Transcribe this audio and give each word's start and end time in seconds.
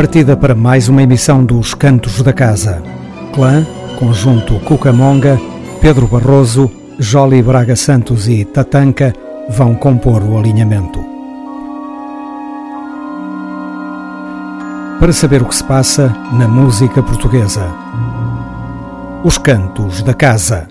Partida 0.00 0.34
para 0.34 0.54
mais 0.54 0.88
uma 0.88 1.02
emissão 1.02 1.44
dos 1.44 1.74
Cantos 1.74 2.22
da 2.22 2.32
Casa. 2.32 2.82
Clã, 3.34 3.66
Conjunto 3.98 4.58
Cucamonga, 4.60 5.38
Pedro 5.78 6.06
Barroso, 6.06 6.70
Joli 6.98 7.42
Braga 7.42 7.76
Santos 7.76 8.26
e 8.26 8.46
Tatanca 8.46 9.12
vão 9.50 9.74
compor 9.74 10.22
o 10.22 10.38
alinhamento. 10.38 11.04
Para 14.98 15.12
saber 15.12 15.42
o 15.42 15.44
que 15.44 15.56
se 15.56 15.64
passa 15.64 16.08
na 16.32 16.48
música 16.48 17.02
portuguesa. 17.02 17.68
Os 19.22 19.36
Cantos 19.36 20.02
da 20.02 20.14
Casa. 20.14 20.69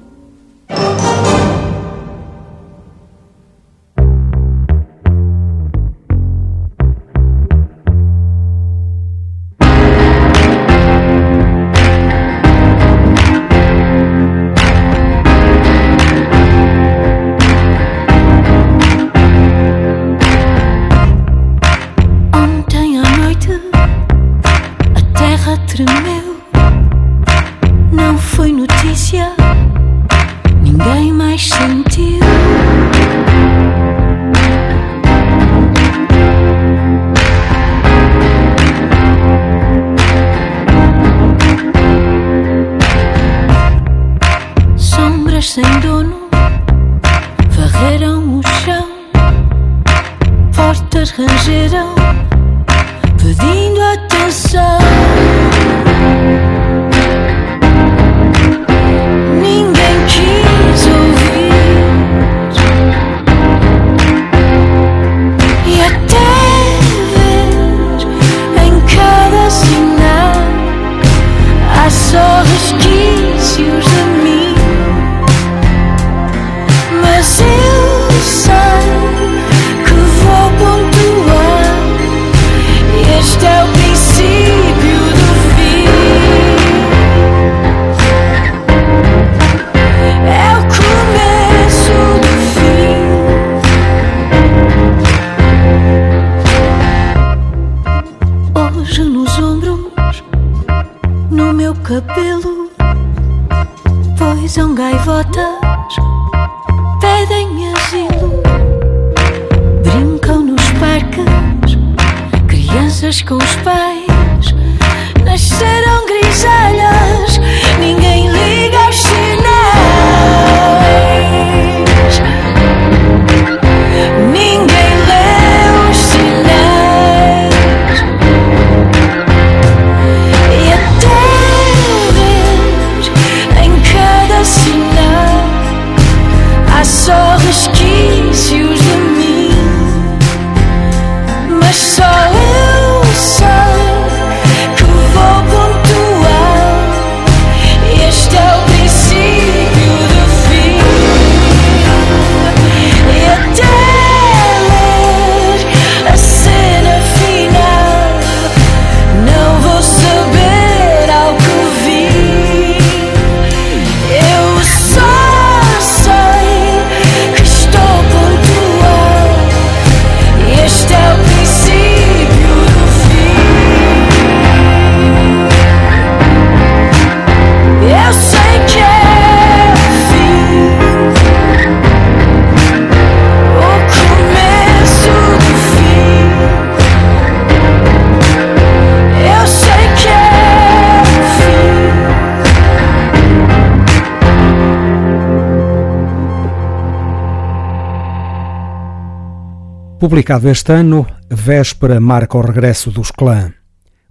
Publicado 199.99 200.47
este 200.47 200.71
ano, 200.71 201.05
Véspera 201.29 201.99
marca 201.99 202.37
o 202.37 202.41
regresso 202.41 202.89
dos 202.89 203.11
clã. 203.11 203.53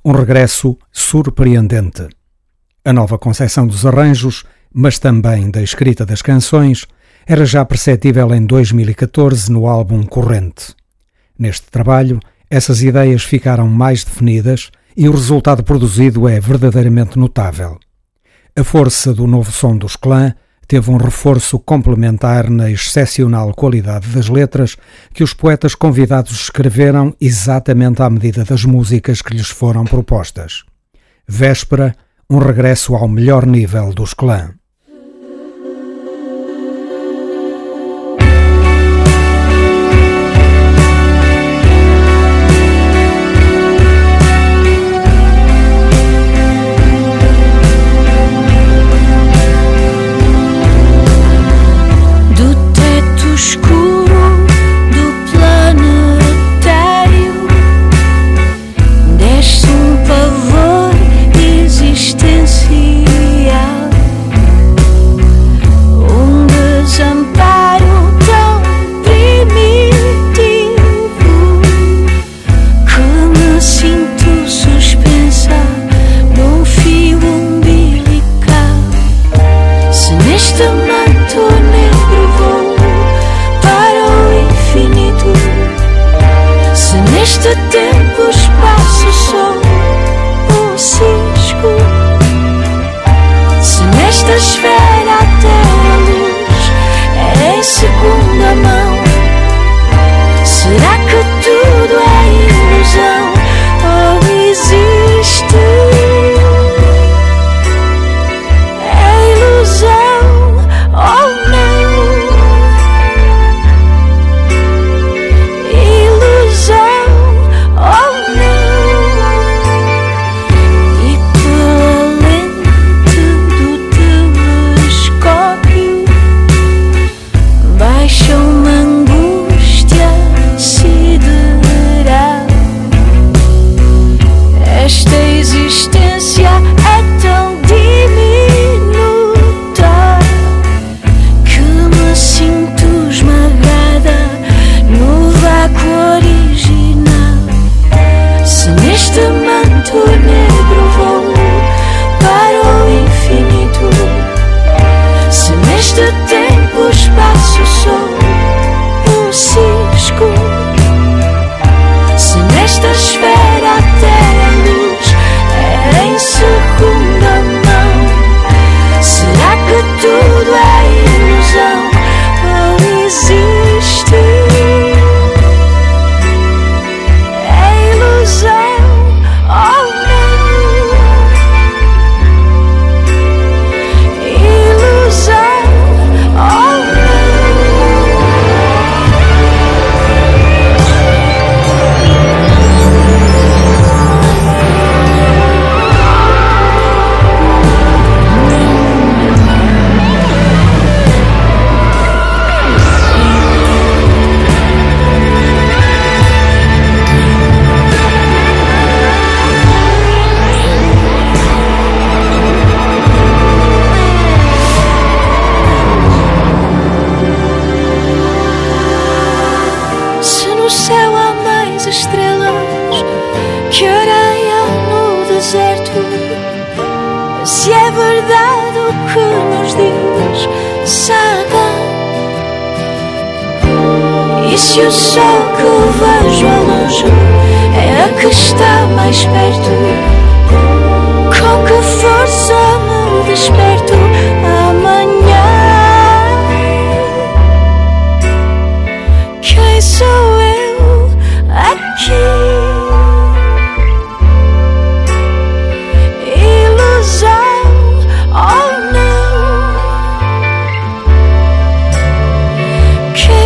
Um 0.04 0.12
regresso 0.12 0.76
surpreendente. 0.92 2.06
A 2.84 2.92
nova 2.92 3.18
concepção 3.18 3.66
dos 3.66 3.86
arranjos, 3.86 4.44
mas 4.70 4.98
também 4.98 5.50
da 5.50 5.62
escrita 5.62 6.04
das 6.04 6.20
canções, 6.20 6.86
era 7.26 7.46
já 7.46 7.64
perceptível 7.64 8.34
em 8.34 8.44
2014 8.44 9.50
no 9.50 9.66
álbum 9.66 10.02
Corrente. 10.02 10.74
Neste 11.38 11.70
trabalho, 11.70 12.20
essas 12.50 12.82
ideias 12.82 13.22
ficaram 13.22 13.66
mais 13.66 14.04
definidas 14.04 14.70
e 14.94 15.08
o 15.08 15.12
resultado 15.12 15.64
produzido 15.64 16.28
é 16.28 16.38
verdadeiramente 16.38 17.18
notável. 17.18 17.78
A 18.54 18.62
força 18.62 19.14
do 19.14 19.26
novo 19.26 19.50
som 19.50 19.74
dos 19.74 19.96
clã 19.96 20.34
teve 20.68 20.90
um 20.90 20.98
reforço 20.98 21.58
complementar 21.58 22.50
na 22.50 22.70
excepcional 22.70 23.54
qualidade 23.54 24.06
das 24.08 24.28
letras 24.28 24.76
que 25.14 25.24
os 25.24 25.32
poetas 25.32 25.74
convidados 25.74 26.32
escreveram 26.42 27.14
exatamente 27.18 28.02
à 28.02 28.10
medida 28.10 28.44
das 28.44 28.66
músicas 28.66 29.22
que 29.22 29.34
lhes 29.34 29.48
foram 29.48 29.84
propostas. 29.84 30.64
Véspera, 31.26 31.96
um 32.28 32.36
regresso 32.36 32.94
ao 32.94 33.08
melhor 33.08 33.46
nível 33.46 33.94
dos 33.94 34.12
clã. 34.12 34.57
Se 94.28 94.34
nesta 94.34 94.36
esfera 94.36 95.18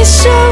Oh 0.04 0.51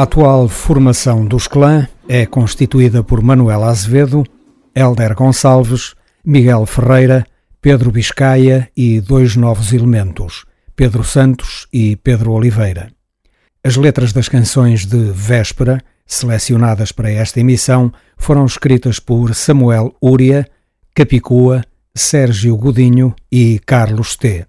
A 0.00 0.04
atual 0.04 0.48
formação 0.48 1.26
dos 1.26 1.46
clã 1.46 1.86
é 2.08 2.24
constituída 2.24 3.04
por 3.04 3.20
Manuel 3.20 3.62
Azevedo, 3.64 4.24
Helder 4.74 5.14
Gonçalves, 5.14 5.94
Miguel 6.24 6.64
Ferreira, 6.64 7.26
Pedro 7.60 7.90
Biscaia 7.90 8.70
e 8.74 8.98
dois 8.98 9.36
novos 9.36 9.74
elementos, 9.74 10.46
Pedro 10.74 11.04
Santos 11.04 11.66
e 11.70 11.96
Pedro 11.96 12.32
Oliveira. 12.32 12.90
As 13.62 13.76
letras 13.76 14.10
das 14.10 14.26
canções 14.26 14.86
de 14.86 15.12
Véspera, 15.12 15.82
selecionadas 16.06 16.92
para 16.92 17.10
esta 17.10 17.38
emissão, 17.38 17.92
foram 18.16 18.46
escritas 18.46 18.98
por 18.98 19.34
Samuel 19.34 19.94
Úria, 20.00 20.48
Capicua, 20.94 21.62
Sérgio 21.94 22.56
Godinho 22.56 23.14
e 23.30 23.60
Carlos 23.66 24.16
T. 24.16 24.46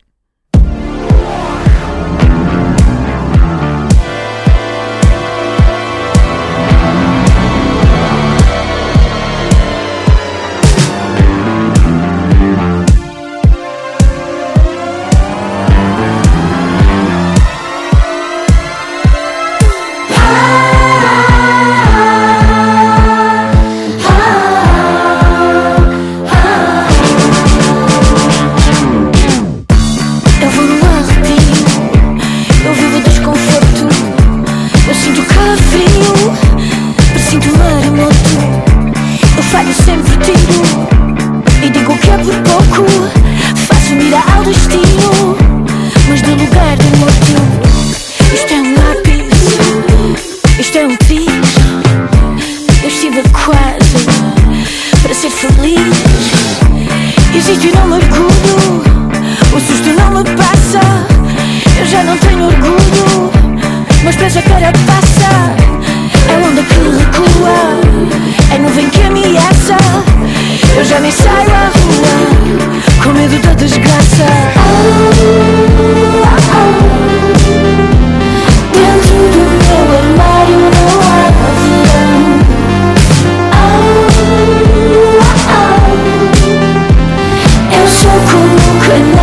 But 88.91 89.20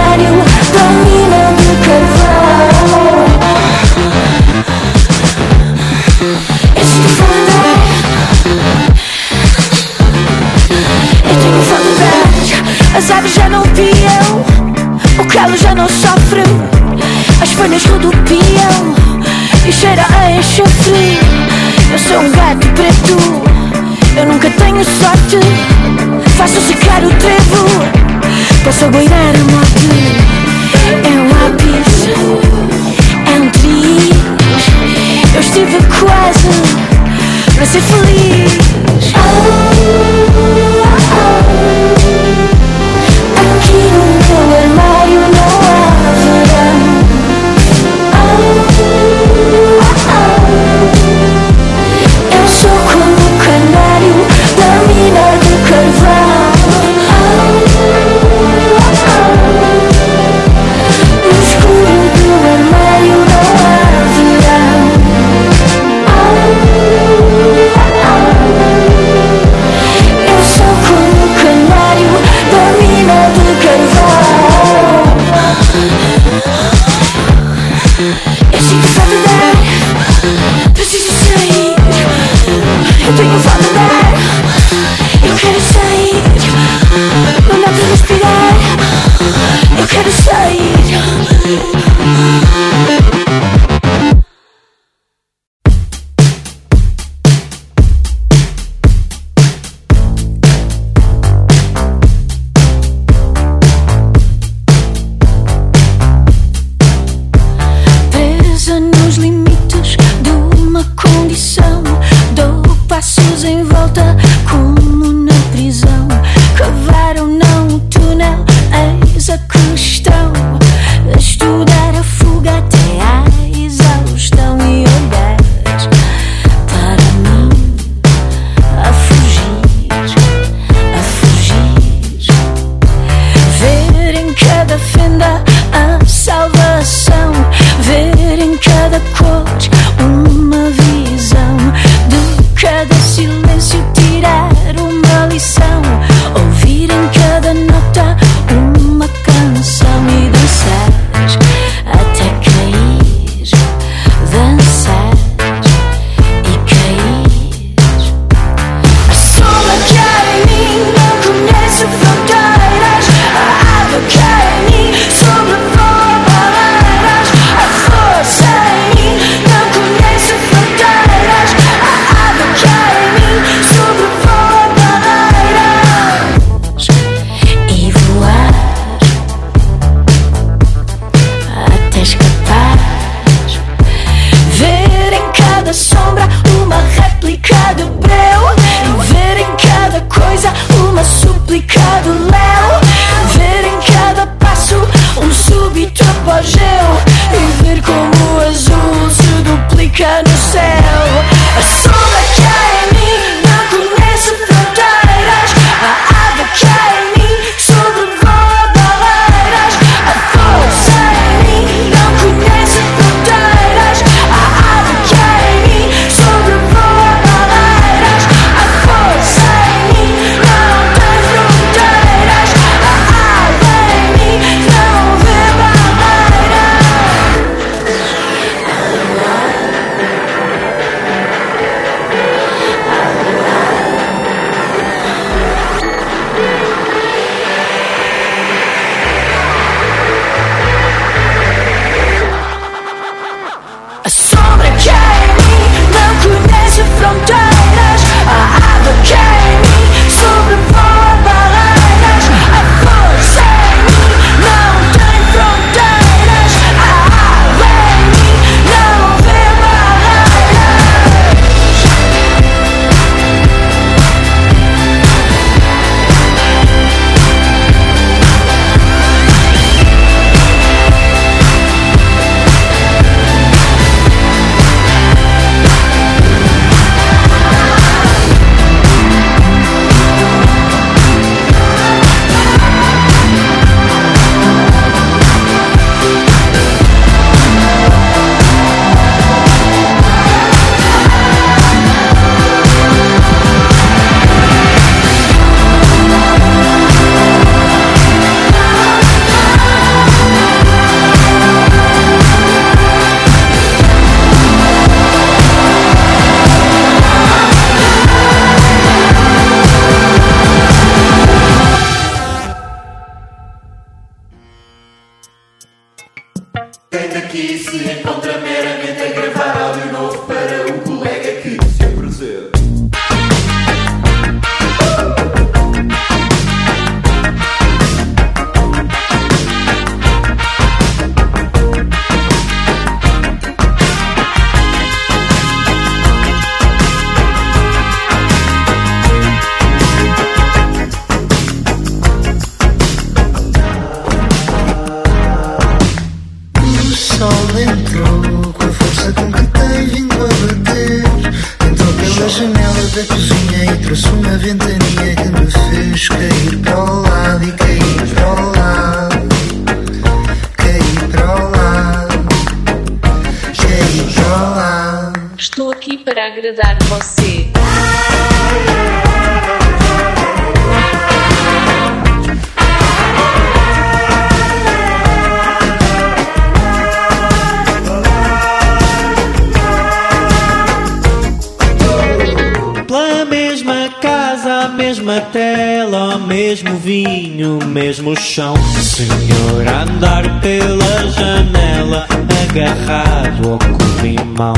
Senhor, 388.99 389.65
andar 389.69 390.41
pela 390.41 391.09
janela, 391.13 392.05
agarrado 392.43 393.53
ao 393.53 393.59
corrimão. 393.61 394.55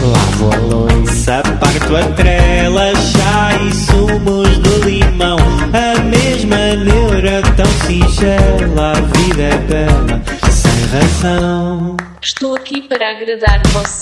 Lavo 0.00 0.52
a 0.52 0.56
louça, 0.72 1.42
parto 1.58 1.96
a 1.96 2.04
trela, 2.12 2.94
chá 2.94 3.50
e 3.60 3.74
sumos 3.74 4.56
de 4.62 4.88
limão. 4.88 5.36
A 5.72 6.00
mesma 6.00 6.76
neura 6.76 7.42
tão 7.56 7.66
singela, 7.84 8.92
a 8.92 9.00
vida 9.18 9.42
é 9.42 9.58
bela, 9.58 10.22
sem 10.48 10.86
razão. 10.92 11.96
Estou 12.22 12.54
aqui 12.54 12.82
para 12.82 13.10
agradar 13.10 13.60
você. 13.72 14.01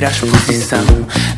de 0.00 0.04
ir 0.04 0.04
à 0.04 0.10
exposição. 0.10 0.84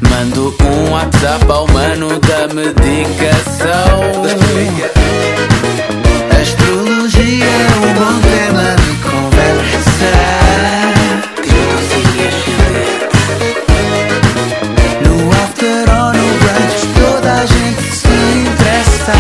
Mando 0.09 0.55
um 0.63 0.91
WhatsApp 0.93 1.51
ao 1.51 1.67
mano 1.69 2.21
da 2.21 2.49
medicação. 2.55 4.23
Astrologia 6.41 7.45
é 7.45 7.75
um 7.77 7.95
bom 7.95 8.21
tema 8.23 8.77
de 8.77 8.93
conversa. 9.03 10.13
No 15.03 15.15
after 15.45 15.89
ou 15.91 16.13
no 16.13 16.27
brunch 16.39 16.83
Toda 16.95 17.33
a 17.33 17.47
gente 17.47 17.83
se 17.97 18.09
interessa. 18.47 19.19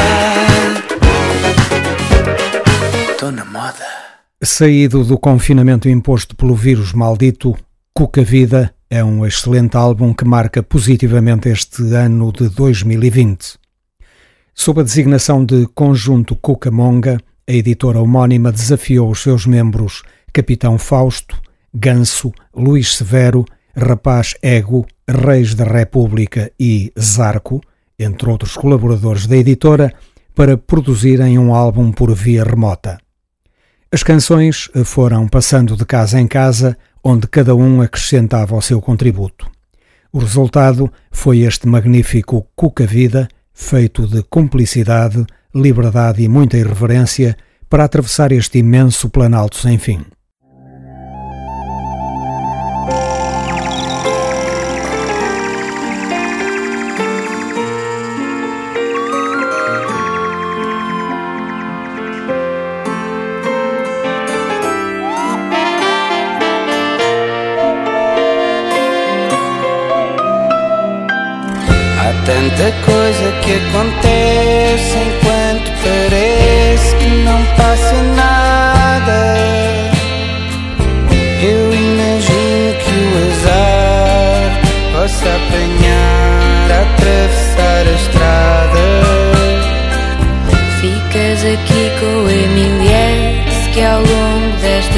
Tô 3.19 3.31
na 3.31 3.45
moda. 3.45 3.87
Saído 4.43 5.05
do 5.05 5.19
confinamento 5.19 5.89
imposto 5.89 6.35
pelo 6.35 6.55
vírus 6.55 6.93
maldito, 6.93 7.57
Cuca 7.95 8.23
Vida 8.23 8.75
é 8.93 9.03
um 9.03 9.25
excelente 9.25 9.75
álbum 9.75 10.13
que 10.13 10.23
marca 10.23 10.63
positivamente 10.63 11.49
este 11.49 11.95
ano 11.95 12.31
de 12.31 12.51
2020. 12.51 13.59
Sob 14.53 14.81
a 14.81 14.83
designação 14.83 15.43
de 15.47 15.67
Conjunto 15.75 16.37
Cucamonga, 16.37 17.19
a 17.49 17.53
editora 17.53 17.99
homónima 17.99 18.53
desafiou 18.53 19.11
os 19.11 19.23
seus 19.23 19.47
membros 19.47 20.03
Capitão 20.31 20.77
Fausto, 20.77 21.41
Ganso, 21.73 22.35
Luís 22.55 22.95
Severo, 22.95 23.47
Rapaz 23.75 24.35
Ego, 24.43 24.87
Reis 25.09 25.55
da 25.55 25.65
República 25.65 26.53
e 26.61 26.93
Zarco, 27.01 27.63
entre 27.99 28.29
outros 28.29 28.59
colaboradores 28.59 29.27
da 29.27 29.39
editora, 29.39 29.91
para 30.35 30.59
produzirem 30.59 31.39
um 31.39 31.55
álbum 31.55 31.91
por 31.91 32.15
via 32.15 32.45
remota. 32.45 32.99
As 33.91 34.03
canções 34.03 34.69
foram 34.85 35.27
passando 35.27 35.79
de 35.79 35.87
casa 35.87 36.21
em 36.21 36.27
casa, 36.27 36.77
onde 37.03 37.27
cada 37.27 37.55
um 37.55 37.81
acrescentava 37.81 38.57
o 38.57 38.62
seu 38.62 38.81
contributo. 38.81 39.51
O 40.12 40.19
resultado 40.19 40.93
foi 41.11 41.41
este 41.41 41.67
magnífico 41.67 42.47
Cuca 42.55 42.87
Vida, 42.87 43.29
feito 43.53 44.07
de 44.07 44.23
cumplicidade, 44.23 45.25
liberdade 45.55 46.23
e 46.23 46.29
muita 46.29 46.57
irreverência, 46.57 47.37
para 47.69 47.85
atravessar 47.85 48.33
este 48.33 48.59
imenso 48.59 49.09
planalto 49.09 49.57
sem 49.57 49.79
fim. 49.79 50.05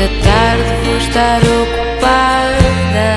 Desta 0.04 0.08
tarde 0.22 0.64
vou 0.84 0.96
estar 0.98 1.38
ocupada. 1.38 3.08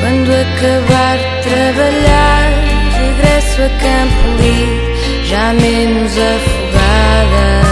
Quando 0.00 0.30
acabar 0.32 1.18
de 1.18 1.48
trabalhar, 1.48 2.50
regresso 2.98 3.62
a 3.62 3.68
Campo 3.78 4.42
Limpo, 4.42 5.26
já 5.26 5.52
menos 5.54 6.12
afogada. 6.12 7.69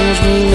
songe 0.00 0.49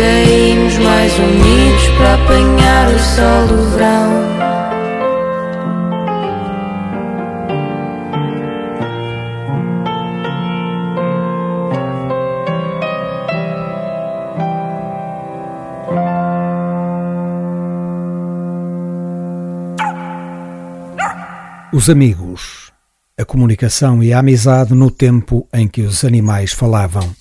Saímos 0.00 0.78
mais 0.78 1.12
unidos 1.18 1.88
para 1.98 2.14
apanhar 2.14 2.88
o 2.88 2.98
sol 2.98 3.46
do 3.48 3.70
verão. 3.70 4.30
Os 21.74 21.90
amigos, 21.90 22.72
a 23.18 23.24
comunicação 23.26 24.02
e 24.02 24.14
a 24.14 24.20
amizade 24.20 24.72
no 24.72 24.90
tempo 24.90 25.46
em 25.52 25.68
que 25.68 25.82
os 25.82 26.06
animais 26.06 26.52
falavam. 26.52 27.19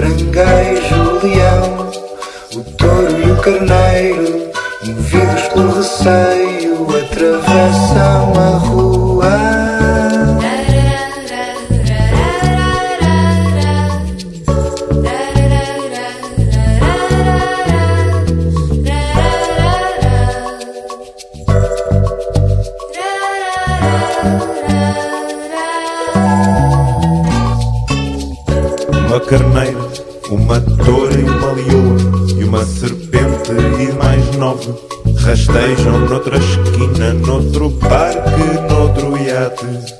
caranguejo, 0.00 0.94
o 0.94 1.26
leão, 1.26 1.90
o 2.54 2.64
touro 2.72 3.20
e 3.20 3.30
o 3.30 3.36
carneiro, 3.36 4.50
movidos 4.82 5.48
pelo 5.48 5.74
receio, 5.74 6.86
atravessam 6.88 8.32
a 8.34 8.58
rua. 8.58 9.69
Beijam 35.70 36.00
noutra 36.08 36.36
esquina, 36.36 37.12
noutro 37.14 37.70
parque, 37.70 38.42
noutro 38.68 39.16
iate. 39.16 39.99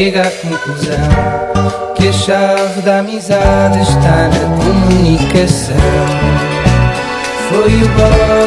chega 0.00 0.22
à 0.22 0.30
conclusão 0.30 0.96
que 1.94 2.08
a 2.08 2.12
chave 2.12 2.80
da 2.80 3.00
amizade 3.00 3.82
está 3.82 4.30
na 4.30 4.56
comunicação. 4.56 5.76
Foi 7.50 7.74
o 7.74 7.88
bom. 7.88 8.39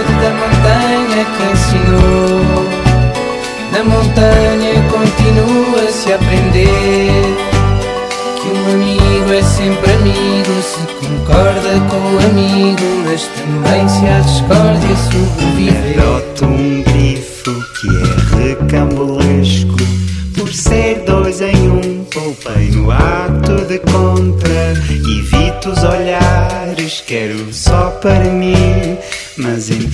fazem. 29.54 29.93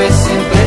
dove 0.00 0.12
sempre 0.12 0.60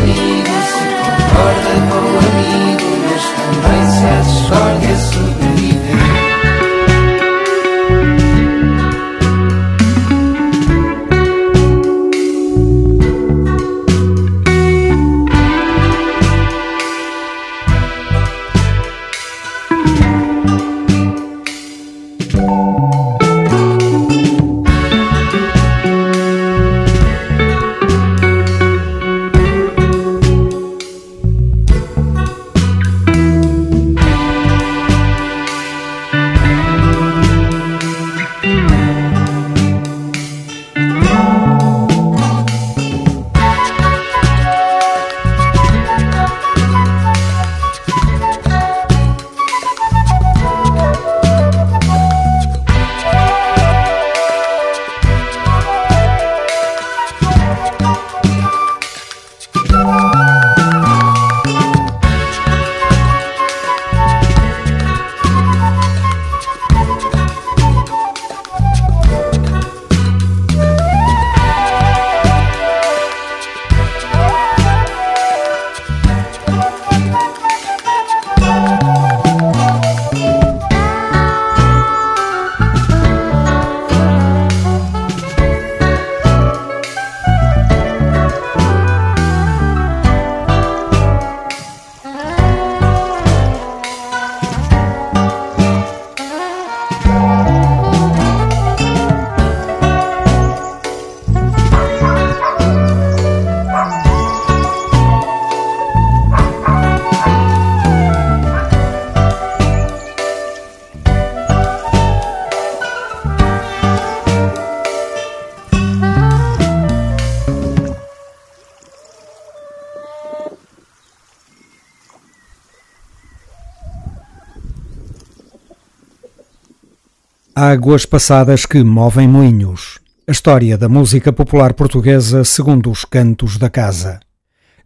Águas 127.74 128.06
passadas 128.06 128.68
que 128.68 128.84
movem 128.84 129.28
moinhos. 129.28 130.00
A 130.28 130.32
história 130.32 130.78
da 130.78 130.88
música 130.88 131.34
popular 131.34 131.74
portuguesa 131.74 132.44
segundo 132.44 132.92
os 132.92 133.04
cantos 133.04 133.58
da 133.58 133.68
casa. 133.68 134.20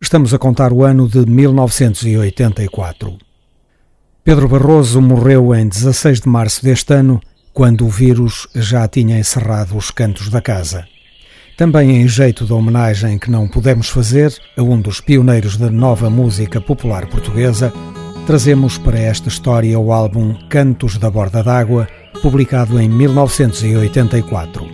Estamos 0.01 0.33
a 0.33 0.37
contar 0.37 0.71
o 0.71 0.85
ano 0.85 1.05
de 1.05 1.25
1984. 1.25 3.17
Pedro 4.23 4.47
Barroso 4.47 5.01
morreu 5.01 5.53
em 5.53 5.67
16 5.67 6.21
de 6.21 6.29
março 6.29 6.63
deste 6.63 6.93
ano, 6.93 7.19
quando 7.53 7.85
o 7.85 7.89
vírus 7.89 8.47
já 8.55 8.87
tinha 8.87 9.19
encerrado 9.19 9.75
os 9.75 9.91
cantos 9.91 10.29
da 10.29 10.39
casa. 10.39 10.87
Também 11.57 11.97
em 11.97 12.07
jeito 12.07 12.45
de 12.45 12.53
homenagem 12.53 13.19
que 13.19 13.29
não 13.29 13.49
pudemos 13.49 13.89
fazer 13.89 14.33
a 14.57 14.63
um 14.63 14.79
dos 14.79 15.01
pioneiros 15.01 15.57
da 15.57 15.69
nova 15.69 16.09
música 16.09 16.61
popular 16.61 17.05
portuguesa, 17.07 17.73
trazemos 18.25 18.77
para 18.77 18.97
esta 18.97 19.27
história 19.27 19.77
o 19.77 19.91
álbum 19.91 20.33
Cantos 20.47 20.97
da 20.97 21.11
Borda 21.11 21.43
d'Água, 21.43 21.85
publicado 22.17 22.79
em 22.79 22.89
1984. 22.89 24.66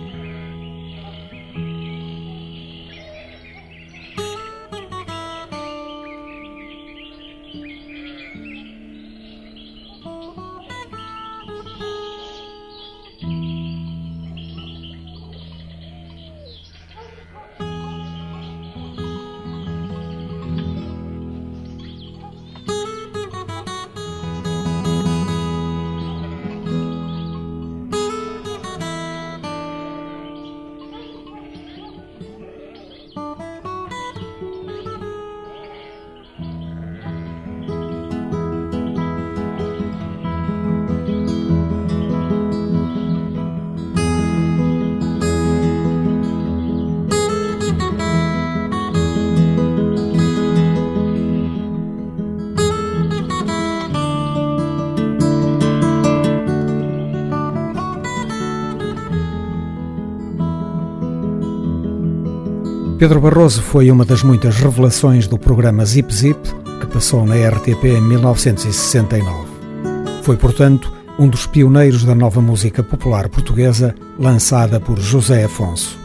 Pedro 63.04 63.20
Barroso 63.20 63.60
foi 63.60 63.90
uma 63.90 64.02
das 64.02 64.22
muitas 64.22 64.56
revelações 64.56 65.26
do 65.26 65.38
programa 65.38 65.84
Zip 65.84 66.10
Zip, 66.10 66.40
que 66.80 66.86
passou 66.86 67.26
na 67.26 67.34
RTP 67.34 67.84
em 67.84 68.00
1969. 68.00 69.46
Foi, 70.22 70.38
portanto, 70.38 70.90
um 71.18 71.28
dos 71.28 71.46
pioneiros 71.46 72.02
da 72.02 72.14
nova 72.14 72.40
música 72.40 72.82
popular 72.82 73.28
portuguesa, 73.28 73.94
lançada 74.18 74.80
por 74.80 74.98
José 74.98 75.44
Afonso. 75.44 75.98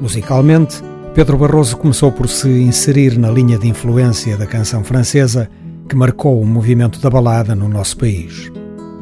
Musicalmente, 0.00 0.80
Pedro 1.12 1.38
Barroso 1.38 1.76
começou 1.76 2.12
por 2.12 2.28
se 2.28 2.48
inserir 2.48 3.18
na 3.18 3.28
linha 3.28 3.58
de 3.58 3.66
influência 3.66 4.36
da 4.36 4.46
canção 4.46 4.84
francesa, 4.84 5.50
que 5.88 5.96
marcou 5.96 6.40
o 6.40 6.46
movimento 6.46 7.00
da 7.00 7.10
balada 7.10 7.52
no 7.52 7.68
nosso 7.68 7.96
país. 7.96 8.52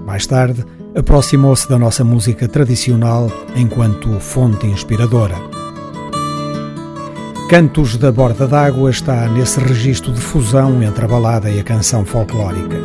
Mais 0.07 0.27
tarde, 0.27 0.65
aproximou-se 0.97 1.69
da 1.69 1.79
nossa 1.79 2.03
música 2.03 2.49
tradicional 2.49 3.31
enquanto 3.55 4.09
fonte 4.21 4.67
inspiradora. 4.67 5.54
Cantos 7.49 7.99
da 7.99 8.11
Borda 8.11 8.49
d'Água 8.49 8.91
está 8.91 9.29
nesse 9.29 9.61
registro 9.61 10.11
de 10.11 10.21
fusão 10.21 10.83
entre 10.83 11.05
a 11.05 11.09
balada 11.09 11.51
e 11.51 11.61
a 11.61 11.63
canção 11.63 12.03
folclórica, 12.03 12.79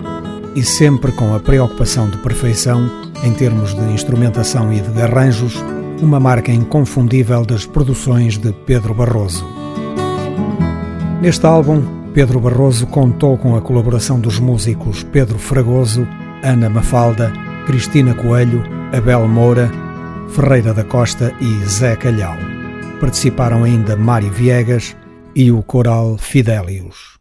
e 0.54 0.62
sempre 0.62 1.14
com 1.14 1.34
a 1.34 1.40
preocupação 1.40 2.10
de 2.10 2.18
perfeição 2.18 2.92
em 3.24 3.34
termos 3.34 3.74
de 3.74 3.82
instrumentação 3.94 4.72
e 4.74 4.82
de 4.82 5.02
arranjos, 5.02 5.64
uma 6.02 6.20
marca 6.20 6.52
inconfundível 6.52 7.46
das 7.46 7.66
produções 7.66 8.38
de 8.38 8.52
Pedro 8.52 8.94
Barroso. 8.94 9.48
Neste 11.22 11.46
álbum, 11.46 11.82
Pedro 12.14 12.42
Barroso 12.42 12.86
contou 12.86 13.38
com 13.38 13.56
a 13.56 13.62
colaboração 13.62 14.20
dos 14.20 14.40
músicos 14.40 15.04
Pedro 15.04 15.40
Fragoso, 15.40 16.06
Ana 16.44 16.70
Mafalda, 16.70 17.32
Cristina 17.66 18.14
Coelho, 18.14 18.62
Abel 18.96 19.26
Moura, 19.26 19.72
Ferreira 20.30 20.74
da 20.74 20.84
Costa 20.84 21.34
e 21.40 21.66
Zé 21.66 21.96
Calhau. 21.96 22.49
Participaram 23.00 23.64
ainda 23.64 23.96
Mário 23.96 24.30
Viegas 24.30 24.96
e 25.34 25.52
o 25.52 25.64
coral 25.64 26.18
Fidelius. 26.18 27.19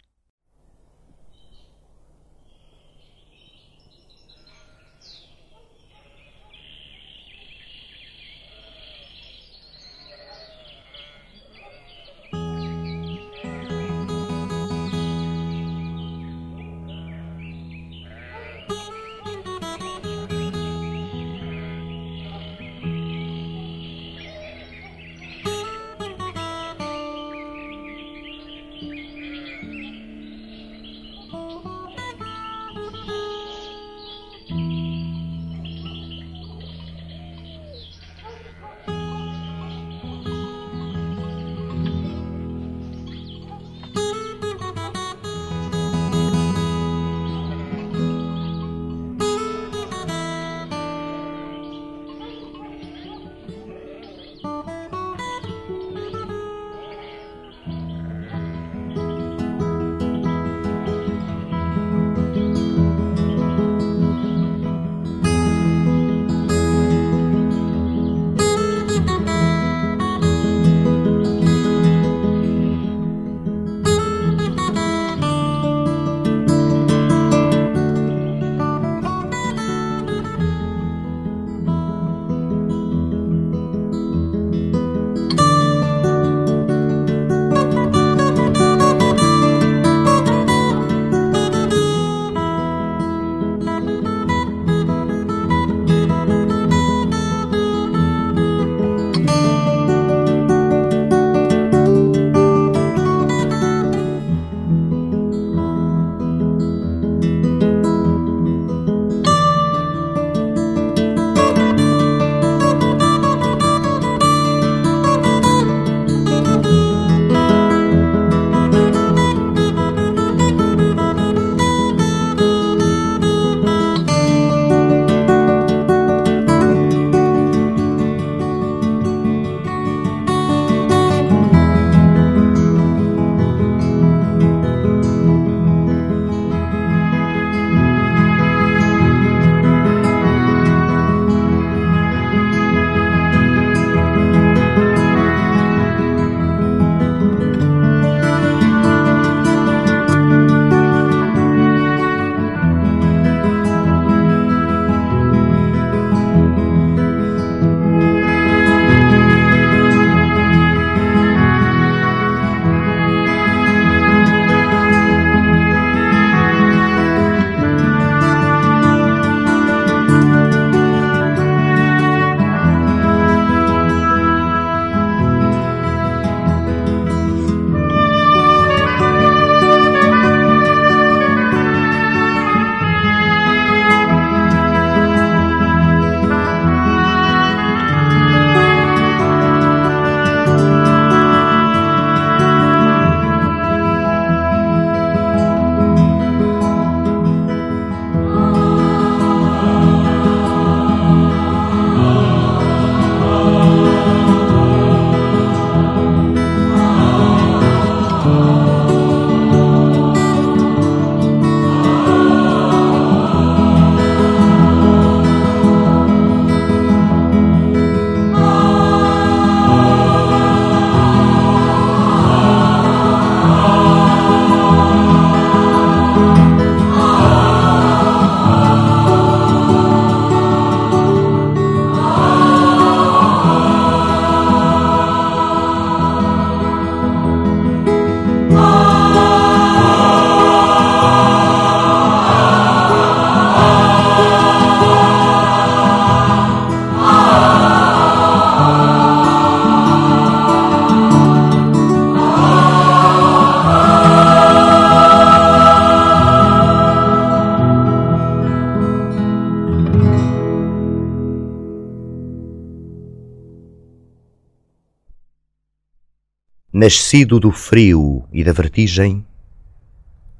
Nascido 266.81 267.41
do 267.41 267.51
frio 267.51 268.25
e 268.33 268.45
da 268.45 268.53
vertigem, 268.53 269.27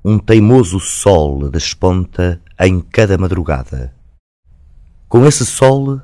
um 0.05 0.21
teimoso 0.21 0.79
sol 0.79 1.51
desponta 1.51 2.41
em 2.61 2.79
cada 2.79 3.19
madrugada. 3.19 3.93
Com 5.09 5.27
esse 5.27 5.45
sol, 5.45 6.01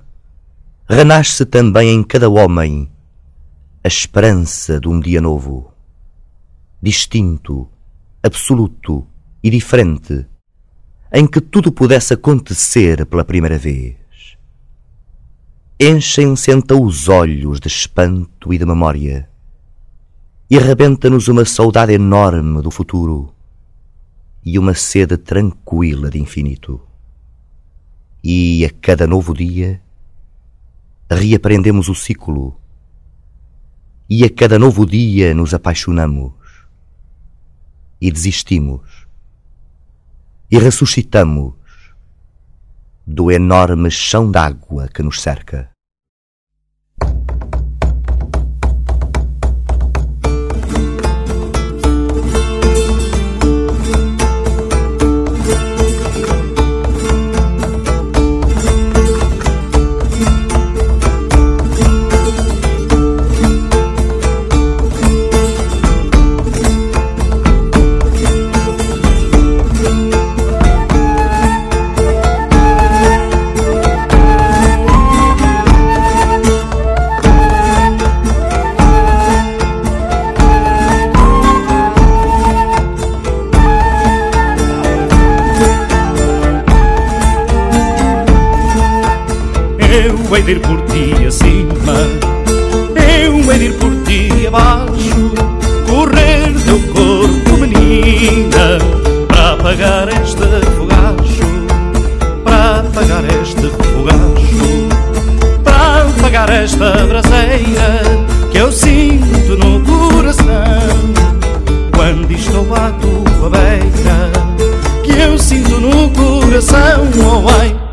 renasce 0.89 1.47
também 1.47 1.91
em 1.91 2.03
cada 2.03 2.29
homem 2.29 2.91
a 3.85 3.87
esperança 3.87 4.81
de 4.81 4.89
um 4.89 4.99
dia 4.99 5.21
novo, 5.21 5.73
distinto, 6.83 7.71
absoluto 8.21 9.07
e 9.41 9.49
diferente, 9.49 10.27
em 11.13 11.29
que 11.29 11.41
tudo 11.41 11.71
pudesse 11.71 12.13
acontecer 12.13 13.07
pela 13.07 13.25
primeira 13.25 13.57
vez. 13.57 14.37
Enchem-se 15.79 16.51
então 16.51 16.83
os 16.83 17.09
olhos 17.09 17.61
de 17.61 17.69
espanto 17.69 18.53
e 18.53 18.59
de 18.59 18.67
memória 18.67 19.33
e 20.51 20.59
arrebenta-nos 20.59 21.29
uma 21.29 21.45
saudade 21.45 21.93
enorme 21.93 22.61
do 22.61 22.71
futuro 22.71 23.35
e 24.45 24.59
uma 24.59 24.75
sede 24.75 25.17
tranquila 25.17 26.11
de 26.11 26.21
infinito. 26.21 26.81
E 28.23 28.65
a 28.65 28.71
cada 28.71 29.07
novo 29.07 29.33
dia 29.35 29.81
reaprendemos 31.11 31.89
o 31.89 31.95
ciclo, 31.95 32.59
e 34.09 34.25
a 34.25 34.31
cada 34.31 34.59
novo 34.59 34.85
dia 34.85 35.35
nos 35.35 35.55
apaixonamos 35.55 36.33
e 38.01 38.11
desistimos 38.11 39.07
e 40.51 40.59
ressuscitamos 40.59 41.55
do 43.07 43.31
enorme 43.31 43.91
chão 43.91 44.31
d'água 44.31 44.89
que 44.89 45.03
nos 45.03 45.21
cerca. 45.21 45.74
De 90.45 90.53
ir 90.53 90.61
por 90.61 90.81
ti 90.83 91.27
acima, 91.27 91.97
eu 92.97 93.51
hei 93.51 93.59
de 93.59 93.65
ir 93.67 93.75
por 93.79 93.95
ti 94.05 94.47
abaixo, 94.47 95.33
correr 95.89 96.53
teu 96.65 96.79
corpo, 96.93 97.57
menina, 97.59 98.79
para 99.27 99.53
apagar 99.53 100.09
este 100.09 100.45
fogacho, 100.77 101.47
para 102.45 102.81
apagar 102.81 103.25
este 103.41 103.69
fogacho, 103.93 104.89
para 105.65 106.03
apagar 106.03 106.51
esta 106.51 106.91
braseira 107.07 108.03
que 108.53 108.59
eu 108.59 108.71
sinto 108.71 109.57
no 109.57 109.81
coração, 109.81 110.45
quando 111.97 112.31
estou 112.31 112.67
à 112.75 112.91
tua 112.91 113.51
beira, 113.51 114.33
que 115.03 115.13
eu 115.13 115.39
sinto 115.39 115.81
no 115.81 116.11
coração, 116.11 117.09
oh 117.25 117.49
ai 117.61 117.84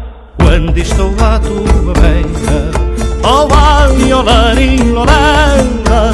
quando 0.51 0.77
estou 0.79 1.13
à 1.17 1.39
tua 1.39 1.93
beira 1.93 2.71
Oh 3.23 3.47
ai, 3.55 4.11
oh 4.11 4.21
larim, 4.21 4.97
oh 4.97 5.05
lala 5.05 6.13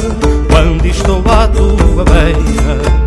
Quando 0.52 0.86
estou 0.86 1.24
à 1.28 1.48
tua 1.48 2.06
beira 2.06 3.07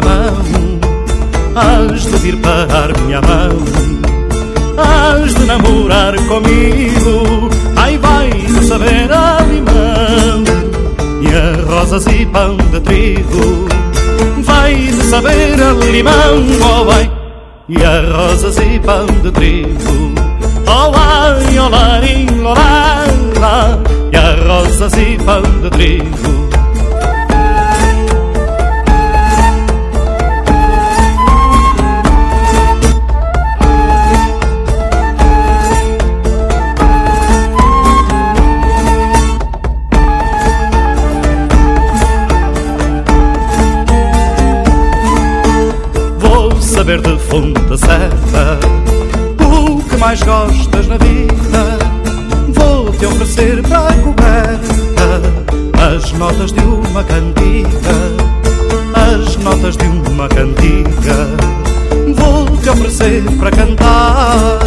parar-me 0.00 0.80
a 1.54 1.62
mão 1.62 1.86
de 1.96 2.16
vir 2.18 2.36
parar-me 2.36 3.14
a 3.14 3.20
mão. 3.20 3.90
Has 4.78 5.34
de 5.34 5.44
namorar 5.44 6.14
comigo. 6.26 7.50
Ai 7.76 7.98
vai 7.98 8.30
de 8.30 8.66
saber 8.66 9.10
a 9.12 9.40
limão 9.40 10.44
E 11.22 11.28
a 11.34 11.70
rosas 11.70 12.06
e 12.06 12.26
pão 12.26 12.56
de 12.56 12.80
trigo. 12.80 13.68
Vai 14.42 14.74
de 14.74 15.02
saber 15.04 15.60
a 15.60 15.72
limão 15.72 16.44
Oh 16.62 16.84
vai 16.84 17.10
e 17.68 17.84
a 17.84 18.00
rosas 18.12 18.58
e 18.58 18.80
pão 18.80 19.06
de 19.22 19.30
trigo. 19.30 20.12
Olá, 20.66 21.36
olá, 21.66 22.00
olá, 22.44 23.78
e 24.12 24.16
a 24.16 24.46
rosas 24.46 24.92
e 24.94 25.16
pão 25.24 25.42
de 25.62 25.70
trigo. 25.70 26.49
Mais 50.10 50.22
gostas 50.24 50.88
na 50.88 50.96
vida. 50.96 51.78
Vou 52.48 52.90
te 52.90 53.06
oferecer 53.06 53.62
para 53.62 53.90
a 53.90 53.94
coberta 53.98 55.22
as 55.94 56.10
notas 56.14 56.50
de 56.50 56.58
uma 56.58 57.04
cantiga, 57.04 57.68
as 58.92 59.36
notas 59.36 59.76
de 59.76 59.84
uma 59.84 60.28
cantiga. 60.28 61.28
Vou 62.16 62.44
te 62.56 62.70
oferecer 62.70 63.22
para 63.38 63.52
cantar 63.52 64.58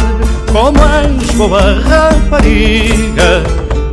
como 0.50 0.78
és 0.78 1.30
boa 1.32 1.60
rapariga. 1.60 3.42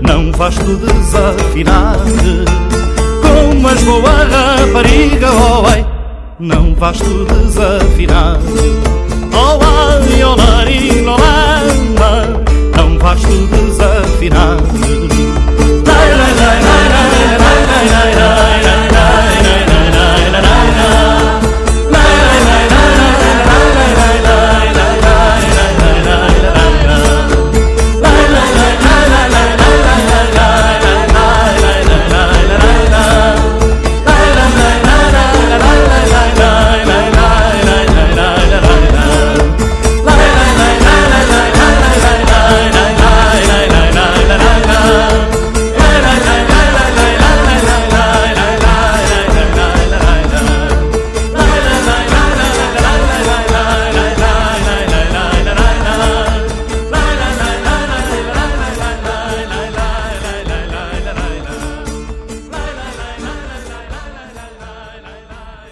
Não 0.08 0.32
vais 0.32 0.56
tu 0.56 0.78
desafinar 0.78 1.98
como 3.22 3.70
és 3.70 3.84
boa 3.84 4.24
rapariga, 4.24 5.28
oh 5.34 5.68
ai 5.68 5.86
não 6.40 6.74
vais 6.76 6.98
tu 6.98 7.26
desafinar. 7.26 8.40
Olá, 9.52 10.00
violar 10.00 10.72
e 10.72 11.02
não 11.02 11.16
ama 11.16 12.42
Não 12.78 13.00
faz 13.00 13.22
tu 13.22 13.48
desafinar 13.48 14.58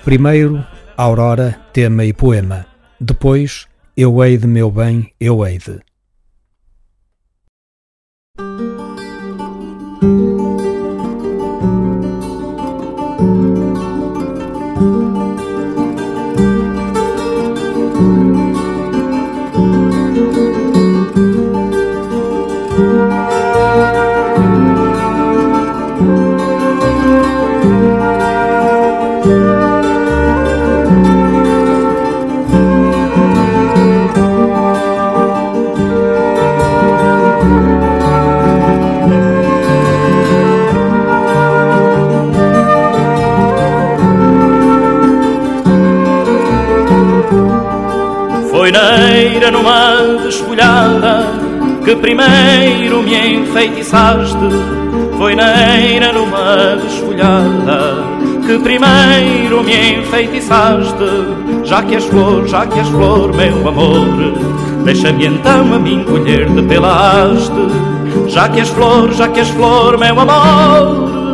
Primeiro, 0.10 0.66
Aurora, 0.98 1.56
tema 1.72 2.04
e 2.04 2.12
poema. 2.12 2.66
Depois, 3.00 3.68
Eu 3.96 4.24
hei 4.24 4.40
de 4.40 4.48
meu 4.48 4.72
bem, 4.72 5.14
eu 5.20 5.46
hei 5.46 5.60
de. 5.60 5.80
Que 51.90 51.96
primeiro 51.96 53.02
me 53.02 53.34
enfeitiçaste. 53.34 54.38
Foi 55.18 55.34
na 55.34 56.14
numa 56.14 56.76
desfolhada 56.76 57.96
que 58.46 58.60
primeiro 58.60 59.64
me 59.64 59.96
enfeitiçaste. 59.96 61.10
Já 61.64 61.82
que 61.82 61.96
és 61.96 62.06
flor, 62.06 62.48
já 62.48 62.68
que 62.68 62.78
és 62.78 62.88
flor, 62.90 63.36
meu 63.36 63.68
amor, 63.68 64.06
deixa-me 64.86 65.26
então 65.26 65.74
a 65.74 65.80
mim 65.80 66.04
colher-te 66.04 66.62
pela 66.62 66.94
haste. 66.94 67.66
Já 68.28 68.48
que 68.50 68.60
és 68.60 68.70
flor, 68.70 69.12
já 69.12 69.28
que 69.28 69.40
és 69.40 69.50
flor, 69.50 69.98
meu 69.98 70.20
amor, 70.20 71.29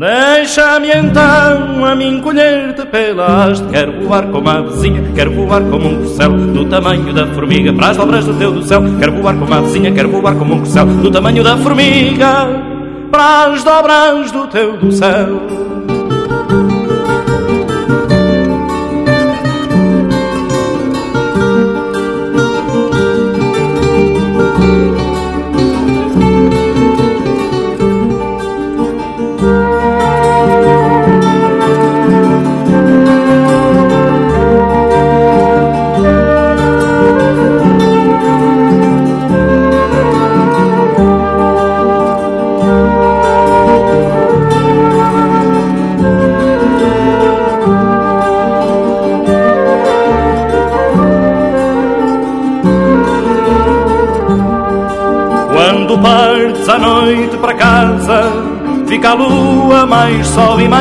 Deixa-me 0.00 0.88
então 0.92 1.84
a 1.84 1.94
mim 1.94 2.22
colher-te 2.22 2.86
pela 2.86 3.44
haste 3.44 3.68
Quero 3.68 4.00
voar 4.00 4.28
como 4.28 4.48
a 4.48 4.62
vizinha, 4.62 5.12
quero 5.14 5.30
voar 5.30 5.62
como 5.64 5.90
um 5.90 5.96
corcel 5.98 6.32
Do 6.38 6.64
tamanho 6.64 7.12
da 7.12 7.26
formiga, 7.26 7.70
para 7.70 7.90
as 7.90 7.98
dobras 7.98 8.24
do 8.24 8.32
teu 8.32 8.50
do 8.50 8.62
céu. 8.62 8.80
Quero 8.98 9.12
voar 9.12 9.36
como 9.36 9.52
a 9.52 9.60
vizinha, 9.60 9.92
quero 9.92 10.08
voar 10.08 10.34
como 10.36 10.54
um 10.54 10.58
corcel 10.60 10.86
Do 10.86 11.10
tamanho 11.10 11.44
da 11.44 11.54
formiga, 11.58 12.48
para 13.10 13.48
as 13.48 13.62
dobras 13.62 14.32
do 14.32 14.46
teu 14.46 14.78
do 14.78 14.90
céu 14.90 15.99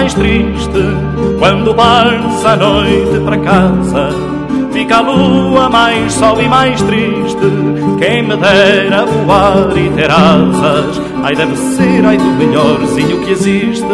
mais 0.10 0.14
triste 0.14 1.38
Quando 1.38 1.74
partes 1.74 2.46
à 2.46 2.56
noite 2.56 3.20
para 3.24 3.38
casa. 3.38 4.10
Fica 4.72 4.98
a 4.98 5.02
lua 5.02 5.70
mais 5.70 6.14
sol 6.14 6.42
e 6.42 6.48
mais 6.48 6.82
triste 6.82 7.38
Quem 8.00 8.24
me 8.24 8.36
dera 8.38 9.06
voar 9.06 9.78
e 9.78 9.90
ter 9.90 10.10
asas. 10.10 11.02
Ai 11.24 11.36
deve 11.36 11.56
ser, 11.56 12.06
ai 12.06 12.18
do 12.18 12.24
melhorzinho 12.24 13.20
que 13.24 13.32
existe. 13.32 13.86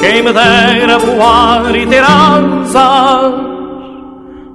Quem 0.00 0.22
me 0.22 0.32
dera 0.32 0.98
voar 0.98 1.74
e 1.76 1.86
ter 1.86 2.02
asas. 2.02 3.56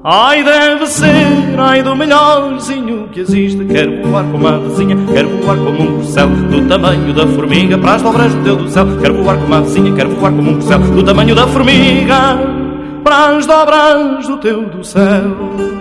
Ai, 0.04 0.44
deve 0.44 0.88
ser, 0.88 1.60
ai 1.60 1.84
do 1.84 1.96
melhorzinho 1.96 3.08
que 3.10 3.20
existe. 3.20 3.64
Quero 3.66 4.02
voar 4.08 4.24
como 4.32 4.48
a 4.48 4.58
vizinha, 4.58 4.98
quero 5.14 5.30
voar 5.30 5.58
como 5.58 5.80
um 5.80 5.91
do 6.50 6.68
tamanho 6.68 7.14
da 7.14 7.26
formiga, 7.28 7.78
para 7.78 7.96
as 7.96 8.02
dobras 8.02 8.34
do 8.34 8.44
teu 8.44 8.56
do 8.58 8.70
céu. 8.70 8.86
Quero 9.00 9.24
voar 9.24 9.38
como 9.38 9.56
a 9.56 9.62
vizinha, 9.62 9.94
quero 9.94 10.10
voar 10.10 10.32
como 10.32 10.52
um 10.52 10.54
corcel, 10.56 10.80
do 10.80 11.04
tamanho 11.04 11.34
da 11.34 11.48
formiga, 11.48 12.38
para 13.04 13.38
as 13.38 13.46
dobras 13.46 14.28
do 14.28 14.38
teu 14.38 14.66
do 14.66 14.84
céu. 14.84 15.81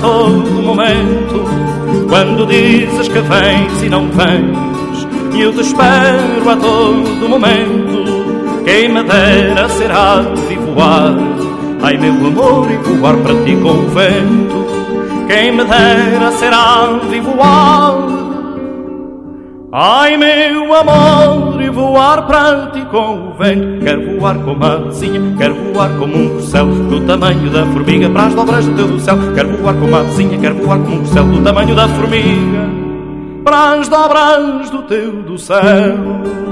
Todo 0.00 0.62
momento. 0.62 1.44
Quando 2.08 2.46
dizes 2.46 3.08
que 3.08 3.20
vens 3.20 3.82
e 3.82 3.88
não 3.88 4.08
vens, 4.08 5.06
e 5.34 5.42
eu 5.42 5.52
te 5.52 5.60
espero 5.60 6.50
a 6.50 6.56
todo 6.56 7.28
momento. 7.28 8.64
Quem 8.64 8.88
me 8.88 9.02
dera 9.02 9.68
ser 9.68 9.90
ave 9.90 10.54
e 10.54 10.56
voar, 10.56 11.14
ai 11.82 11.96
meu 11.96 12.12
amor, 12.12 12.70
e 12.70 12.76
voar 12.76 13.16
para 13.18 13.34
ti 13.44 13.56
com 13.56 13.70
o 13.70 13.88
vento. 13.88 14.66
Quem 15.28 15.52
me 15.52 15.64
dera 15.64 16.32
ser 16.32 16.52
ave 16.52 17.16
e 17.16 17.20
voar 17.20 18.20
Ai 19.72 20.16
meu 20.16 20.74
amor, 20.74 21.49
e 21.70 21.72
voar 21.72 22.26
para 22.26 22.66
ti 22.72 22.84
com 22.86 23.30
o 23.30 23.34
vento. 23.34 23.84
Quero 23.84 24.18
voar 24.18 24.36
como 24.38 24.64
a 24.64 24.76
vizinha, 24.76 25.20
quero 25.38 25.54
voar 25.72 25.90
como 25.98 26.16
um 26.16 26.28
corcel 26.30 26.66
Do 26.66 27.00
tamanho 27.06 27.50
da 27.50 27.64
formiga, 27.66 28.10
para 28.10 28.26
as 28.26 28.34
dobras 28.34 28.66
do 28.66 28.74
teu 28.74 28.88
do 28.88 29.00
céu. 29.00 29.16
Quero 29.34 29.56
voar 29.56 29.74
como 29.74 29.96
a 29.96 30.02
vizinha, 30.02 30.38
quero 30.38 30.54
voar 30.56 30.78
como 30.78 30.96
um 30.96 30.98
corcel 30.98 31.24
Do 31.24 31.42
tamanho 31.42 31.74
da 31.74 31.88
formiga, 31.88 32.68
para 33.44 33.72
as 33.74 33.88
dobras 33.88 34.70
do 34.70 34.82
teu 34.82 35.22
do 35.22 35.38
céu 35.38 36.49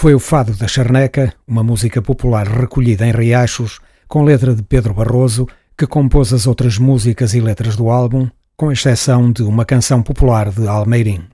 Foi 0.00 0.14
o 0.14 0.18
Fado 0.18 0.54
da 0.54 0.66
Charneca, 0.66 1.34
uma 1.46 1.62
música 1.62 2.00
popular 2.00 2.48
recolhida 2.48 3.06
em 3.06 3.12
Riachos, 3.12 3.80
com 4.08 4.22
letra 4.22 4.54
de 4.54 4.62
Pedro 4.62 4.94
Barroso, 4.94 5.46
que 5.76 5.86
compôs 5.86 6.32
as 6.32 6.46
outras 6.46 6.78
músicas 6.78 7.34
e 7.34 7.40
letras 7.42 7.76
do 7.76 7.90
álbum, 7.90 8.26
com 8.56 8.72
exceção 8.72 9.30
de 9.30 9.42
uma 9.42 9.66
canção 9.66 10.02
popular 10.02 10.50
de 10.50 10.66
Almeirim. 10.66 11.28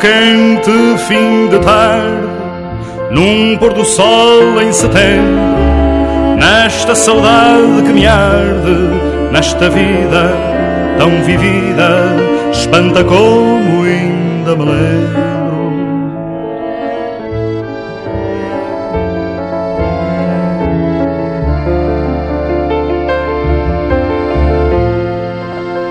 Quente 0.00 0.98
fim 1.06 1.48
de 1.48 1.58
tarde, 1.58 2.26
num 3.10 3.56
pôr 3.58 3.72
do 3.74 3.84
sol 3.84 4.60
em 4.60 4.72
setembro, 4.72 6.36
nesta 6.38 6.94
saudade 6.94 7.82
que 7.84 7.92
me 7.92 8.06
arde, 8.06 9.30
nesta 9.30 9.68
vida 9.68 10.50
tão 11.00 11.22
vivida, 11.22 12.14
espanta 12.52 13.02
como 13.04 13.84
ainda 13.84 14.54
me 14.54 14.64
lembro. 14.64 15.30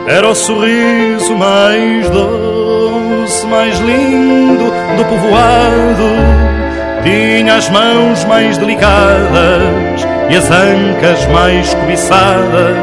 Era 0.08 0.30
o 0.30 0.36
sorriso 0.36 1.36
mais 1.38 2.10
doce, 2.10 2.49
mais 3.48 3.80
lindo 3.80 4.66
do 4.98 5.06
povoado. 5.06 6.10
Tinha 7.04 7.56
as 7.56 7.70
mãos 7.70 8.26
mais 8.26 8.58
delicadas 8.58 10.08
e 10.30 10.36
as 10.36 10.50
ancas 10.50 11.26
mais 11.28 11.74
cobiçadas. 11.74 12.78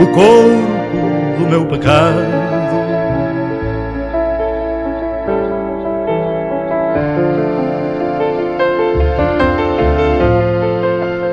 O 0.00 0.06
corpo 0.06 1.38
do 1.38 1.46
meu 1.48 1.66
pecado. 1.66 2.46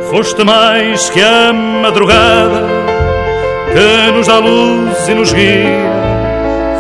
Foste 0.10 0.44
mais 0.44 1.10
que 1.10 1.22
a 1.22 1.54
madrugada 1.54 2.68
que 3.74 4.12
nos 4.12 4.28
dá 4.28 4.38
luz 4.38 5.08
e 5.08 5.14
nos 5.14 5.34
guia. 5.34 6.13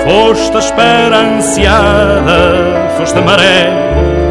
Foste 0.03 0.57
a 0.57 0.59
espera 0.59 1.17
ansiada, 1.17 2.89
foste 2.97 3.17
a 3.17 3.21
maré, 3.21 3.69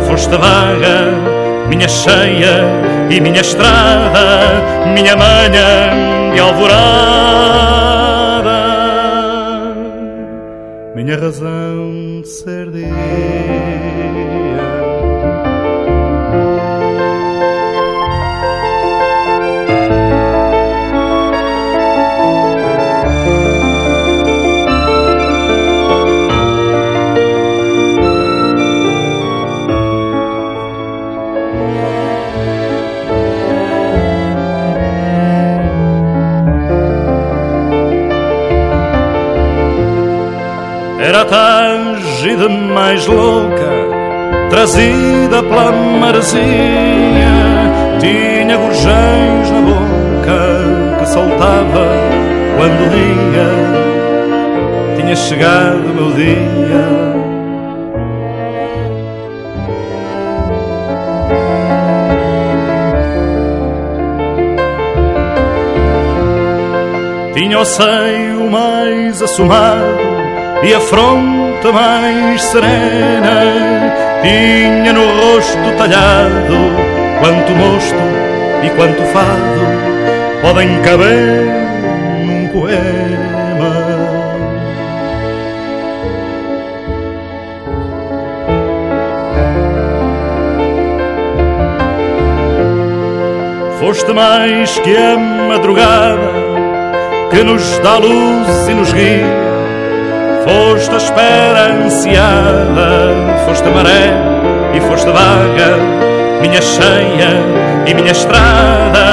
foste 0.07 0.35
a 0.35 0.37
vaga, 0.37 1.67
minha 1.67 1.89
cheia 1.89 2.69
e 3.09 3.19
minha 3.19 3.41
estrada, 3.41 4.53
minha 4.95 5.17
manhã 5.17 6.35
de 6.35 6.41
alvorada, 6.41 6.93
minha 10.95 11.17
razão 11.17 12.21
de 12.21 12.29
ser 12.29 12.62
Era 41.33 41.39
a 41.39 41.65
tarde 41.65 42.49
mais 42.75 43.07
louca, 43.07 43.71
trazida 44.51 45.43
pela 45.43 45.73
maresia. 45.73 46.43
Tinha 47.99 48.59
gorjões 48.59 49.51
na 49.51 49.61
boca 49.63 50.99
que 50.99 51.07
soltava 51.09 51.87
quando 52.59 52.91
ria. 52.93 53.49
Tinha 54.97 55.17
chegado 55.17 55.87
o 55.87 55.95
meu 55.95 56.13
dia. 56.13 57.13
Tinha 67.33 67.59
o 67.59 67.65
seio 67.65 68.51
mais 68.51 69.23
assomado 69.23 70.12
e 70.63 70.75
a 70.75 70.81
fronte 70.81 71.73
mais 71.73 72.41
serena 72.41 73.93
tinha 74.23 74.93
no 74.93 75.05
rosto 75.21 75.77
talhado 75.77 76.57
quanto 77.19 77.53
mosto 77.53 77.97
e 78.63 78.71
quanto 78.71 79.03
fado 79.13 79.61
podem 80.41 80.81
caber 80.83 81.47
num 82.25 82.49
poema. 82.49 83.03
Foste 93.81 94.13
mais 94.13 94.79
que 94.79 94.97
a 94.97 95.19
madrugada 95.19 96.33
que 97.31 97.43
nos 97.43 97.79
dá 97.81 97.99
luz 97.99 98.69
e 98.69 98.75
nos 98.75 98.93
guia 98.93 99.52
Foste 100.45 100.95
a 100.95 100.97
espera 100.97 101.73
ansiada, 101.85 103.47
foste 103.47 103.69
a 103.69 103.71
maré 103.71 104.13
e 104.75 104.81
foste 104.81 105.07
vaga, 105.07 105.77
minha 106.41 106.61
cheia 106.61 107.31
e 107.87 107.95
minha 107.95 108.11
estrada, 108.11 109.05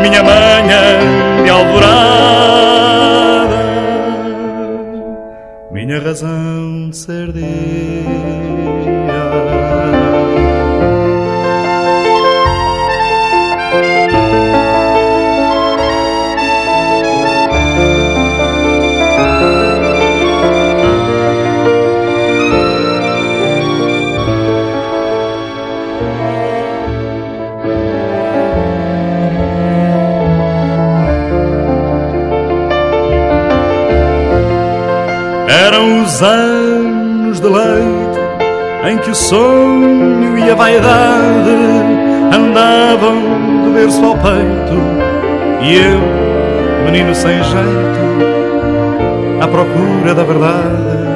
minha 0.00 0.22
manhã 0.22 1.42
de 1.44 1.50
alvorada, 1.50 1.90
minha 5.70 6.00
razão 6.00 6.88
de 6.88 6.96
ser 6.96 7.30
dia. 7.32 8.39
Que 39.10 39.12
o 39.12 39.14
sonho 39.14 40.38
e 40.38 40.50
a 40.50 40.54
vaidade 40.54 41.50
andavam 42.32 43.64
de 43.64 43.70
berço 43.70 44.04
ao 44.04 44.14
peito 44.14 44.80
e 45.62 45.76
eu, 45.76 46.00
menino 46.84 47.12
sem 47.14 47.42
jeito, 47.42 48.00
à 49.40 49.48
procura 49.48 50.14
da 50.14 50.22
verdade. 50.22 51.10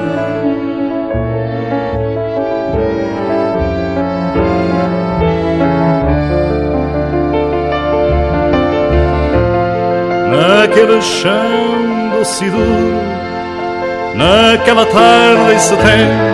Naquele 10.33 11.01
chão 11.01 12.11
doce 12.13 12.45
e 12.45 12.51
duro 12.51 13.15
Naquela 14.17 14.85
tarde 14.87 15.55
em 15.55 15.59
setembro 15.59 16.34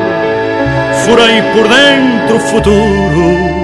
Furei 1.04 1.42
por 1.52 1.66
dentro 1.68 2.36
o 2.36 2.40
futuro. 2.40 3.60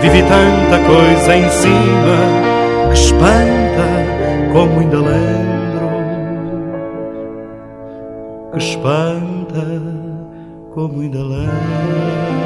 Vivi 0.00 0.22
tanta 0.22 0.78
coisa 0.86 1.36
em 1.36 1.50
cima 1.50 2.88
Que 2.88 2.94
espanta 2.94 3.88
como 4.52 4.80
ainda 4.80 4.98
lembro. 4.98 5.88
Que 8.52 8.58
espanta 8.58 9.66
como 10.72 11.02
ainda 11.02 11.18
lembro. 11.18 12.38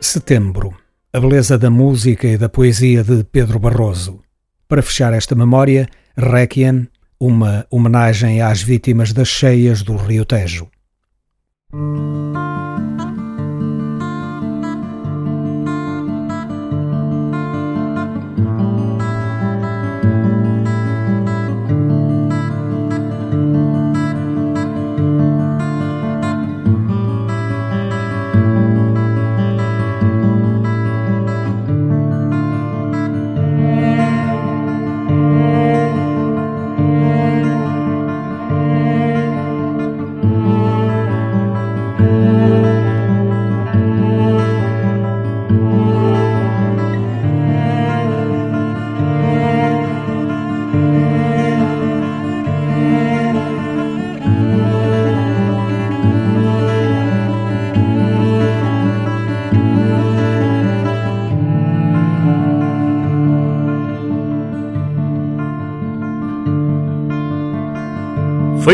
Setembro. 0.00 0.69
A 1.12 1.18
beleza 1.18 1.58
da 1.58 1.68
música 1.68 2.28
e 2.28 2.38
da 2.38 2.48
poesia 2.48 3.02
de 3.02 3.24
Pedro 3.24 3.58
Barroso. 3.58 4.20
Para 4.68 4.80
fechar 4.80 5.12
esta 5.12 5.34
memória, 5.34 5.88
Requiem, 6.16 6.86
uma 7.18 7.66
homenagem 7.68 8.40
às 8.40 8.62
vítimas 8.62 9.12
das 9.12 9.26
cheias 9.26 9.82
do 9.82 9.96
Rio 9.96 10.24
Tejo. 10.24 10.68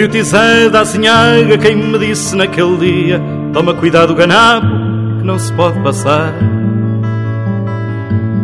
O 0.07 0.09
Tizé 0.09 0.71
da 0.71 0.81
Azinhaga 0.81 1.59
quem 1.59 1.77
me 1.77 1.99
disse 1.99 2.37
naquele 2.37 2.77
dia: 2.77 3.21
Toma 3.53 3.75
cuidado, 3.75 4.15
ganabo, 4.15 4.67
que 5.19 5.27
não 5.27 5.39
se 5.39 5.53
pode 5.53 5.79
passar. 5.81 6.33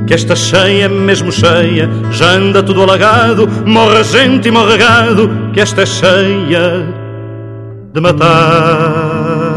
Que 0.06 0.14
esta 0.14 0.34
cheia, 0.34 0.88
mesmo 0.88 1.30
cheia, 1.30 1.88
já 2.10 2.32
anda 2.32 2.62
tudo 2.62 2.82
alagado, 2.82 3.48
morre 3.64 4.02
gente 4.02 4.48
e 4.48 4.50
morre 4.50 4.76
gado, 4.76 5.30
que 5.54 5.60
esta 5.60 5.82
é 5.82 5.86
cheia 5.86 6.86
de 7.92 8.00
matar. 8.00 9.51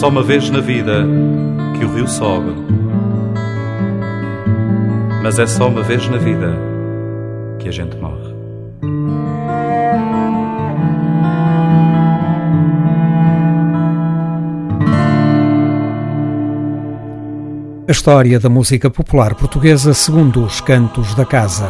Só 0.00 0.08
uma 0.08 0.22
vez 0.22 0.48
na 0.48 0.60
vida 0.60 1.06
que 1.76 1.84
o 1.84 1.94
rio 1.94 2.08
sobe. 2.08 2.54
Mas 5.22 5.38
é 5.38 5.46
só 5.46 5.68
uma 5.68 5.82
vez 5.82 6.08
na 6.08 6.16
vida 6.16 6.56
que 7.58 7.68
a 7.68 7.70
gente 7.70 7.94
morre. 7.98 8.34
A 17.86 17.92
história 17.92 18.40
da 18.40 18.48
música 18.48 18.88
popular 18.88 19.34
portuguesa 19.34 19.92
segundo 19.92 20.42
os 20.42 20.62
cantos 20.62 21.14
da 21.14 21.26
casa. 21.26 21.68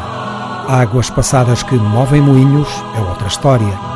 Águas 0.68 1.10
passadas 1.10 1.64
que 1.64 1.74
movem 1.74 2.20
moinhos 2.20 2.68
é 2.96 3.00
outra 3.00 3.26
história. 3.26 3.89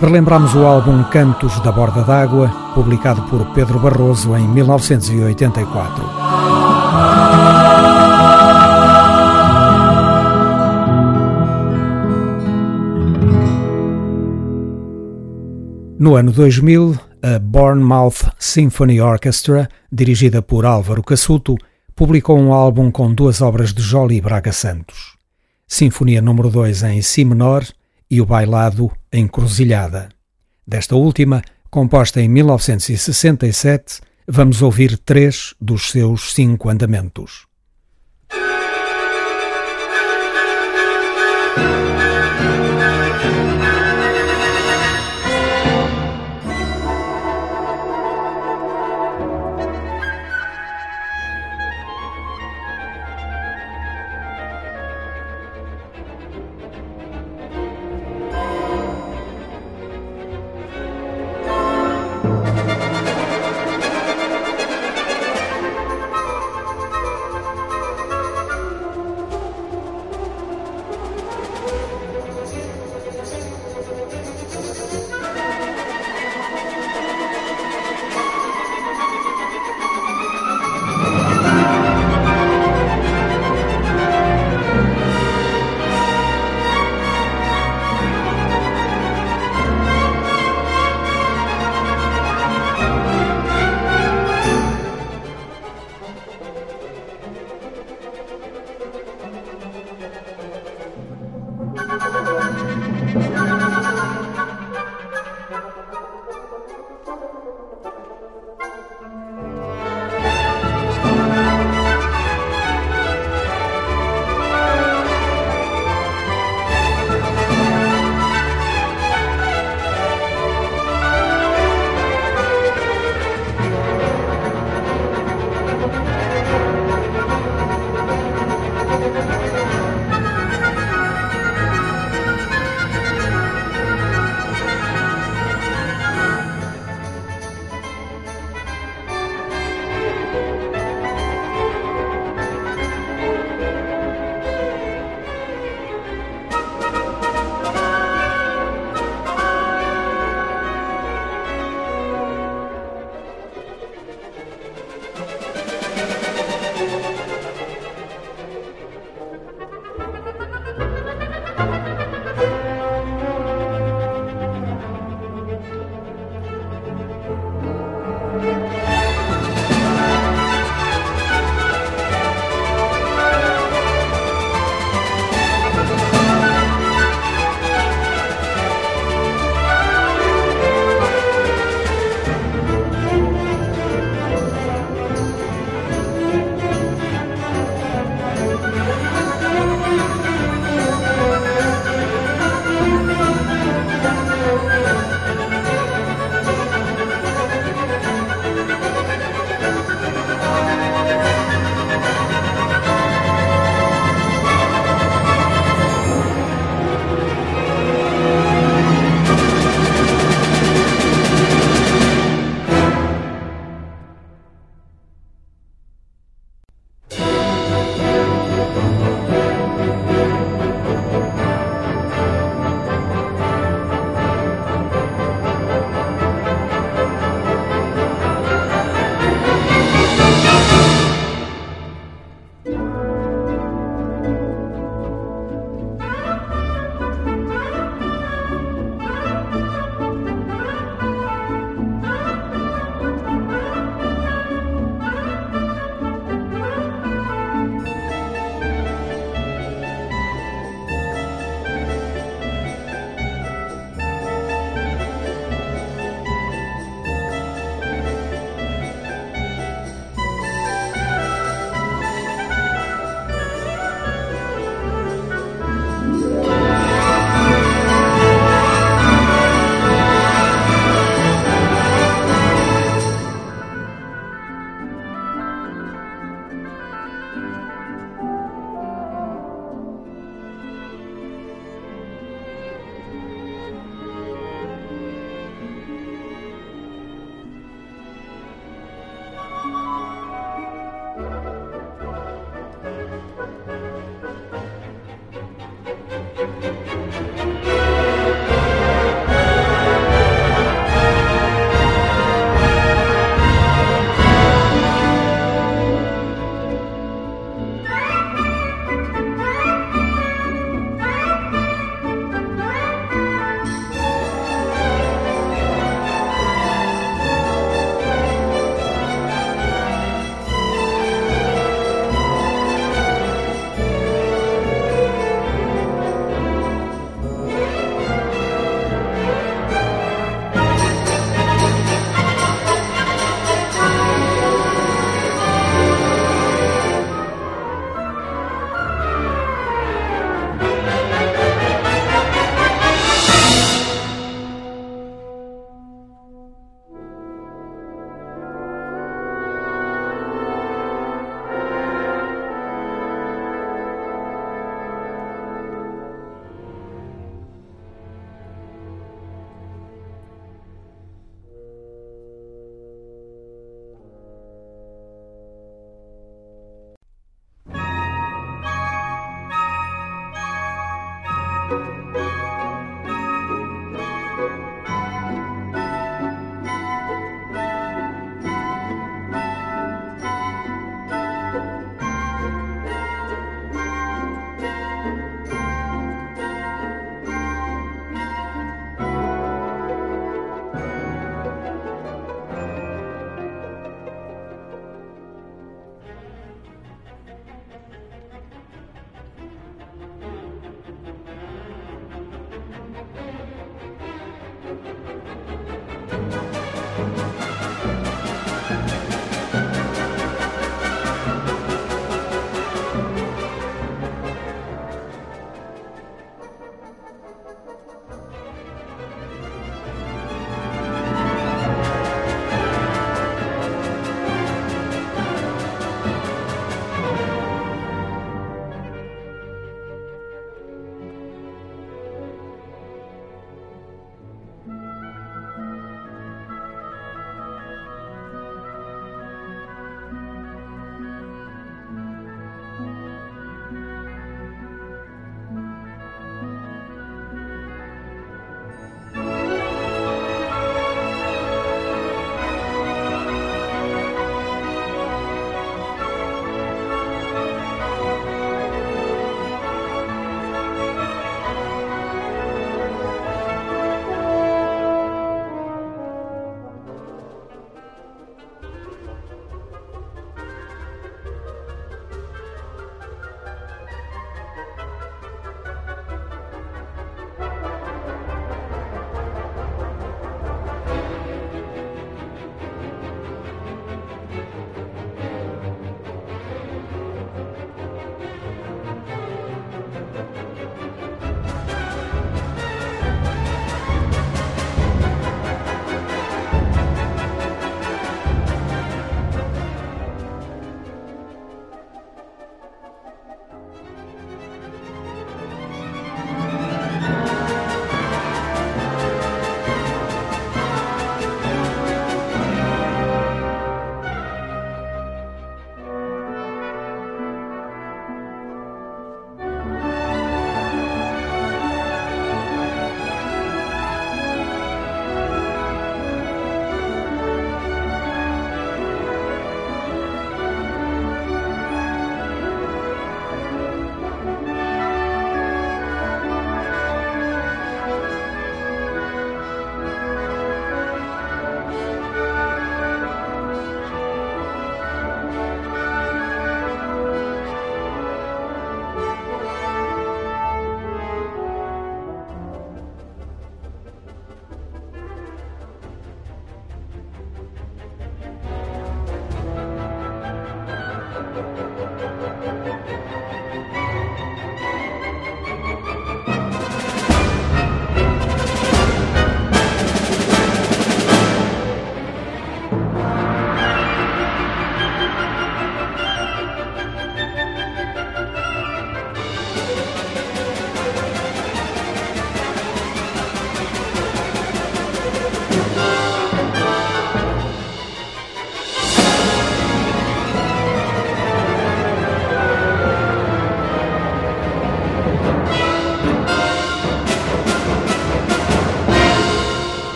Relembramos 0.00 0.54
o 0.54 0.66
álbum 0.66 1.02
Cantos 1.04 1.58
da 1.60 1.72
Borda 1.72 2.02
d'Água, 2.02 2.48
publicado 2.74 3.22
por 3.22 3.46
Pedro 3.54 3.78
Barroso 3.78 4.36
em 4.36 4.46
1984. 4.46 6.04
No 15.98 16.16
ano 16.16 16.32
2000, 16.32 16.98
a 17.22 17.38
Bournemouth 17.38 18.30
Symphony 18.38 19.00
Orchestra, 19.00 19.68
dirigida 19.90 20.42
por 20.42 20.66
Álvaro 20.66 21.02
Cassuto, 21.02 21.56
publicou 21.96 22.38
um 22.38 22.52
álbum 22.52 22.90
com 22.90 23.14
duas 23.14 23.40
obras 23.40 23.72
de 23.72 23.80
Jolie 23.80 24.20
Braga 24.20 24.52
Santos. 24.52 25.16
Sinfonia 25.66 26.20
número 26.20 26.50
2 26.50 26.82
em 26.82 27.00
Si 27.00 27.24
menor 27.24 27.64
e 28.14 28.20
o 28.20 28.26
bailado 28.26 28.92
Encruzilhada. 29.12 30.08
Desta 30.64 30.94
última, 30.94 31.42
composta 31.68 32.20
em 32.20 32.28
1967, 32.28 34.00
vamos 34.28 34.62
ouvir 34.62 34.96
três 34.98 35.52
dos 35.60 35.90
seus 35.90 36.32
cinco 36.32 36.68
andamentos. 36.68 37.44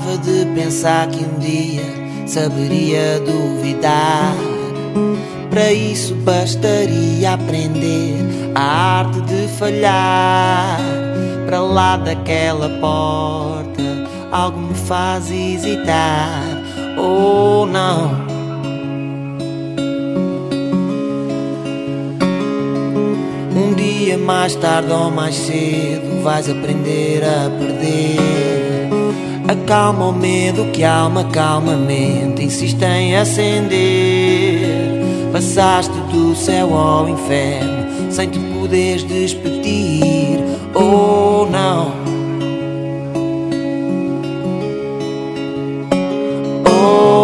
Gostava 0.00 0.18
de 0.18 0.46
pensar 0.54 1.08
que 1.08 1.24
um 1.24 1.38
dia 1.38 1.82
saberia 2.26 3.20
duvidar. 3.20 4.34
Para 5.50 5.72
isso 5.72 6.14
bastaria 6.14 7.34
aprender 7.34 8.14
a 8.54 9.00
arte 9.00 9.20
de 9.22 9.46
falhar. 9.58 10.80
Para 11.46 11.60
lá 11.60 11.96
daquela 11.98 12.68
porta, 12.80 13.82
algo 14.32 14.58
me 14.60 14.74
faz 14.74 15.30
hesitar. 15.30 16.44
Oh, 16.96 17.66
não. 17.66 18.30
Um 23.54 23.74
dia 23.74 24.16
mais 24.16 24.54
tarde 24.54 24.90
ou 24.92 25.10
mais 25.10 25.34
cedo 25.34 26.22
vais 26.22 26.48
aprender 26.48 27.22
a 27.22 27.50
perder. 27.50 28.19
Acalma 29.70 30.06
o 30.06 30.12
medo 30.12 30.64
que 30.72 30.82
alma 30.82 31.22
calmamente 31.26 32.42
insiste 32.42 32.82
em 32.82 33.14
acender. 33.14 33.78
Passaste 35.30 35.96
do 36.12 36.34
céu 36.34 36.76
ao 36.76 37.08
inferno 37.08 38.10
sem 38.10 38.28
te 38.28 38.40
poderes 38.40 39.04
despedir. 39.04 40.40
Oh 40.74 41.46
não. 41.48 41.92
Oh 46.66 47.19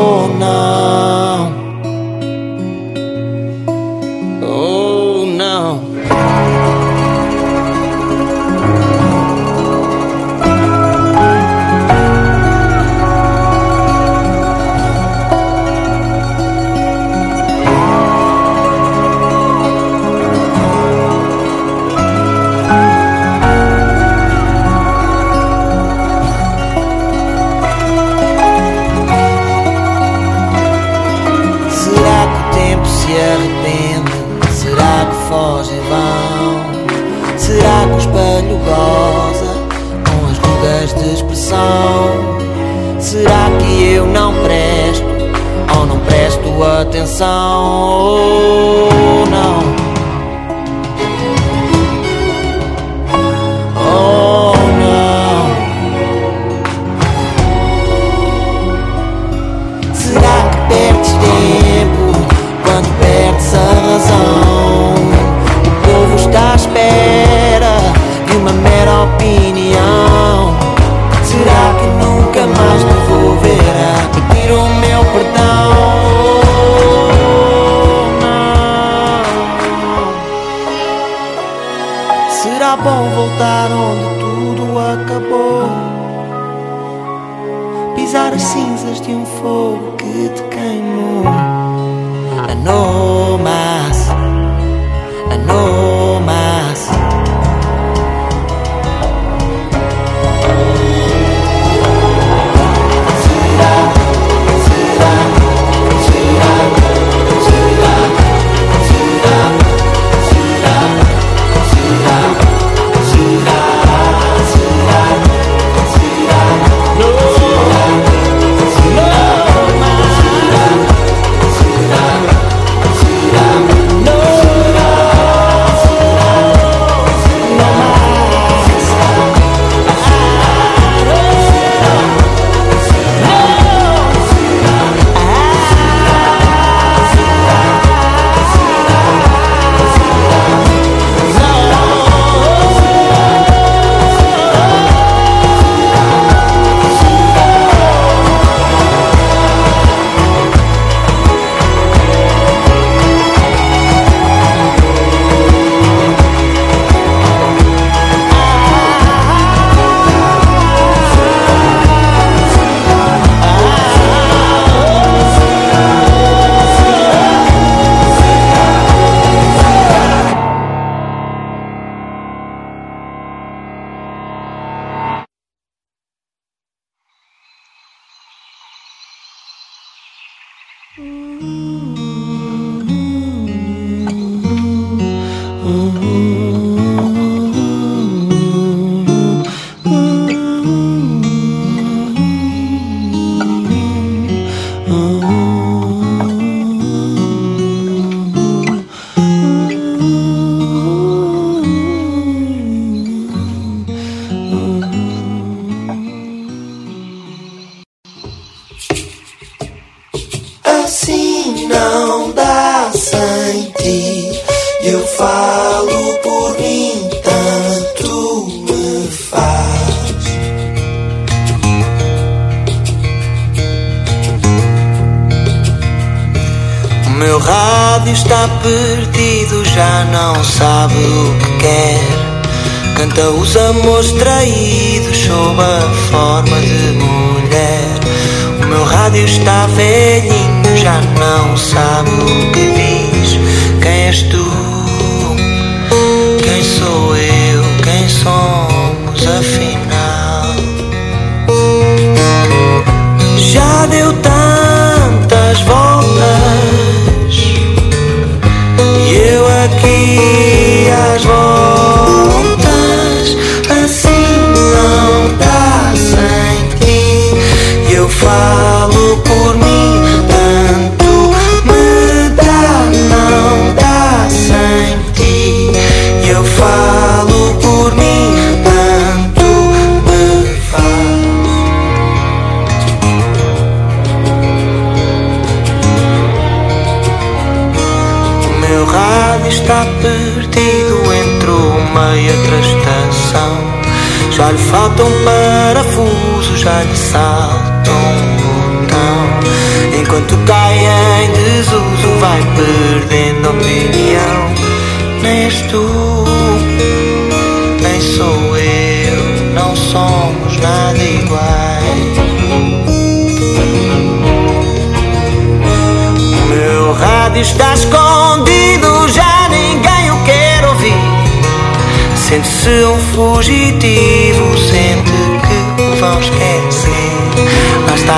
sao? 47.19 48.86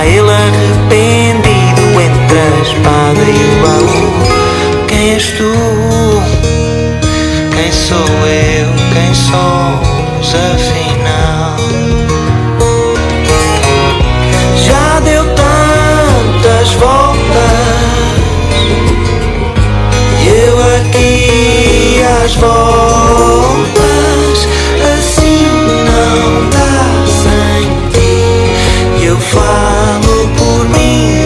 Ele 0.04 0.30
arrependido 0.30 2.00
entre 2.00 2.38
a 2.38 2.60
espada 2.62 3.20
e 3.20 3.30
o 3.30 3.62
baú. 3.62 4.86
Quem 4.86 5.14
és 5.14 5.26
tu? 5.32 5.52
Quem 7.54 7.72
sou 7.72 7.98
eu? 7.98 8.68
Quem 8.94 9.14
somos 9.14 10.34
afinal? 10.34 11.56
Já 14.66 15.00
deu 15.00 15.24
tantas 15.34 16.72
voltas 16.74 17.18
e 20.22 20.28
eu 20.28 20.56
aqui 20.76 22.02
às 22.24 22.34
voltas. 22.36 23.78
Assim 24.94 25.46
não 25.86 26.50
dá 26.50 26.67
ti. 29.18 29.20
Eu 29.20 29.20
falo 29.20 30.28
por 30.36 30.68
mim 30.68 31.17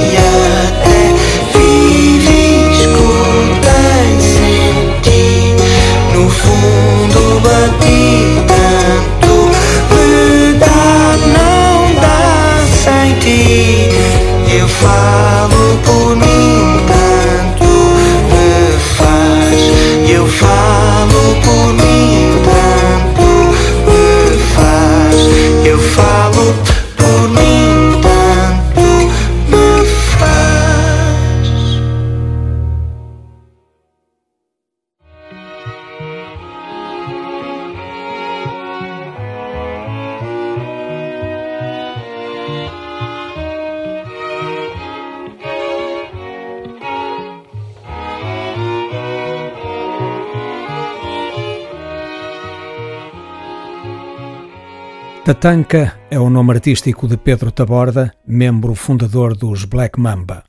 Tatanka 55.42 55.98
é 56.08 56.20
o 56.20 56.30
nome 56.30 56.52
artístico 56.52 57.08
de 57.08 57.16
Pedro 57.16 57.50
Taborda, 57.50 58.14
membro 58.24 58.76
fundador 58.76 59.36
dos 59.36 59.64
Black 59.64 59.98
Mamba. 59.98 60.44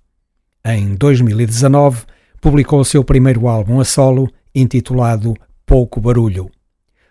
Em 0.63 0.93
2019, 0.93 2.03
publicou 2.39 2.79
o 2.79 2.85
seu 2.85 3.03
primeiro 3.03 3.47
álbum 3.47 3.79
a 3.79 3.85
solo, 3.85 4.29
intitulado 4.53 5.33
Pouco 5.65 5.99
Barulho. 5.99 6.47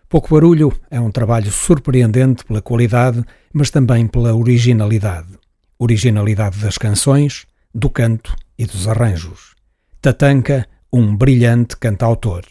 Pouco 0.08 0.32
Barulho 0.32 0.72
é 0.92 1.00
um 1.00 1.10
trabalho 1.10 1.50
surpreendente 1.50 2.44
pela 2.44 2.62
qualidade, 2.62 3.20
mas 3.52 3.68
também 3.68 4.06
pela 4.06 4.32
originalidade. 4.32 5.36
Originalidade 5.76 6.60
das 6.60 6.78
canções, 6.78 7.46
do 7.74 7.90
canto 7.90 8.32
e 8.56 8.64
dos 8.64 8.86
arranjos. 8.86 9.56
Tatanka, 10.00 10.68
um 10.92 11.16
brilhante 11.16 11.76
cantautor. 11.76 12.42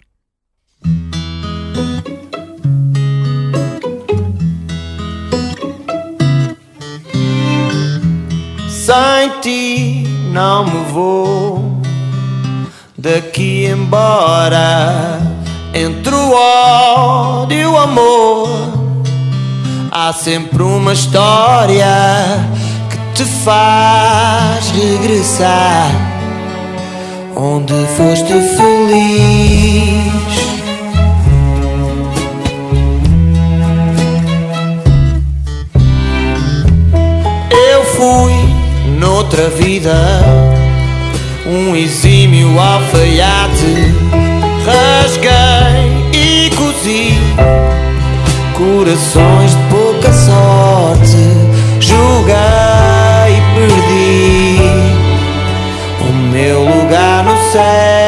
Sem 8.84 9.30
ti 9.42 10.08
não 10.34 10.66
me 10.66 10.84
vou 10.92 11.80
daqui 12.98 13.68
embora. 13.68 15.22
Entre 15.72 16.12
o 16.12 16.34
ódio 16.34 17.60
e 17.60 17.66
o 17.68 17.78
amor, 17.78 18.50
há 19.92 20.12
sempre 20.12 20.64
uma 20.64 20.94
história 20.94 21.86
que 22.90 22.98
te 23.14 23.24
faz 23.44 24.72
regressar 24.72 25.92
onde 27.36 27.74
foste 27.96 28.34
feliz. 28.34 29.62
Eu 37.52 37.86
fui 37.96 38.41
noutra 39.02 39.50
vida 39.50 39.92
um 41.46 41.76
exímio 41.76 42.58
alfaiate. 42.58 43.94
Rasguei 44.64 46.12
e 46.14 46.52
cozi 46.56 47.18
corações 48.54 49.52
de 49.52 49.64
pouca 49.70 50.14
sorte. 50.14 51.18
Julguei 51.80 52.36
e 53.32 53.42
perdi 53.56 54.60
o 56.08 56.14
meu 56.32 56.64
lugar 56.64 57.24
no 57.24 57.36
céu. 57.52 58.01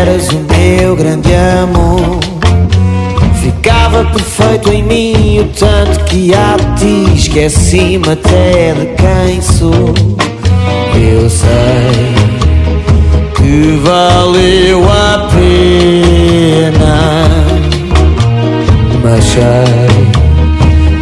Eras 0.00 0.28
o 0.30 0.38
meu 0.38 0.96
grande 0.96 1.28
amor. 1.34 2.20
Ficava 3.42 4.04
perfeito 4.06 4.72
em 4.72 4.82
mim 4.82 5.40
o 5.40 5.44
tanto 5.58 6.04
que 6.06 6.32
há 6.34 6.56
de 6.56 6.80
ti 6.80 7.12
esqueci-me 7.14 8.08
até 8.10 8.72
de 8.72 8.86
quem 8.96 9.42
sou. 9.42 9.94
Eu 10.94 11.28
sei 11.28 12.14
que 13.36 13.78
valeu 13.84 14.82
a 14.90 15.28
pena, 15.34 16.96
mas 19.02 19.24
sei 19.24 19.90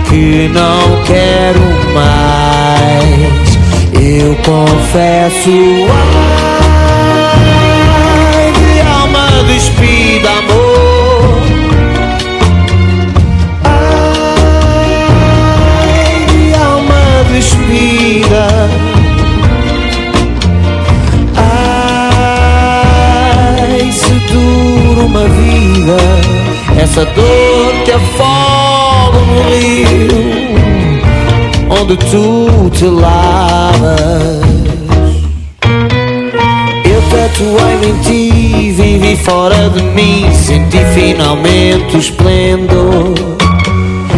que 0.08 0.50
não 0.52 1.02
quero 1.04 1.60
mais. 1.94 3.58
Eu 3.94 4.34
confesso, 4.36 5.50
ai, 5.90 6.47
despida, 9.58 10.30
amor. 10.30 11.42
Ai, 13.64 14.84
de 16.30 16.54
alma 16.54 17.04
despida. 17.32 18.46
Ai, 22.60 23.90
se 23.90 24.14
dura 24.32 25.00
uma 25.06 25.24
vida, 25.24 25.98
essa 26.80 27.04
dor 27.04 27.74
que 27.84 27.90
afoga 27.90 29.18
no 29.26 29.42
rio 29.50 30.28
onde 31.80 31.96
tu 31.96 32.70
te 32.70 32.84
lavas. 32.84 34.38
Eu 36.84 37.02
tatuei 37.10 37.76
em 37.90 37.96
ti, 38.02 38.37
vivi 38.78 39.16
fora 39.16 39.68
de 39.70 39.82
mim, 39.82 40.32
senti 40.32 40.78
finalmente 40.94 41.96
o 41.96 41.98
esplendor. 41.98 43.12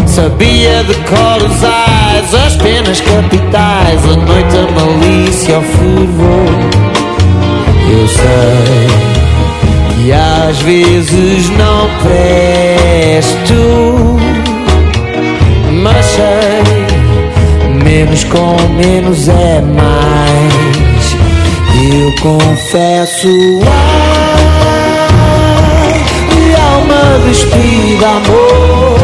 Sabia 0.07 0.85
de 0.85 0.95
cor 0.95 1.39
os 1.39 1.65
ais, 1.65 2.35
as 2.35 2.57
penas 2.57 3.01
capitais, 3.01 4.05
a 4.05 4.16
noite, 4.16 4.59
a 4.59 4.70
malícia, 4.73 5.59
o 5.59 5.62
fervor. 5.62 6.45
Eu 7.91 8.07
sei 8.09 8.87
que 9.95 10.12
às 10.12 10.59
vezes 10.61 11.49
não 11.51 11.89
presto, 12.03 13.55
mas 15.82 16.05
sei 16.05 16.61
menos 17.82 18.24
com 18.24 18.57
menos 18.77 19.27
é 19.27 19.62
mais. 19.62 20.61
Eu 21.82 22.15
confesso, 22.20 23.28
alma 27.01 27.18
despida, 27.27 28.06
amor. 28.09 28.98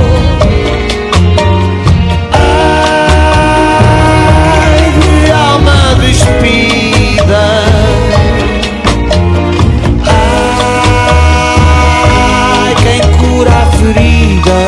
Ai, 4.63 5.31
alma 5.31 5.95
despida. 6.01 7.45
Ai, 12.59 12.75
quem 12.83 13.01
cura 13.19 13.51
a 13.51 13.67
ferida 13.77 14.59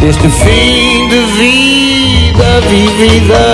deste 0.00 0.28
fim 0.28 1.08
de 1.08 1.20
vida 1.38 2.48
vivida 2.68 3.44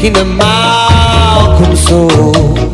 que 0.00 0.06
ainda 0.06 0.24
mal 0.24 1.56
começou. 1.56 2.73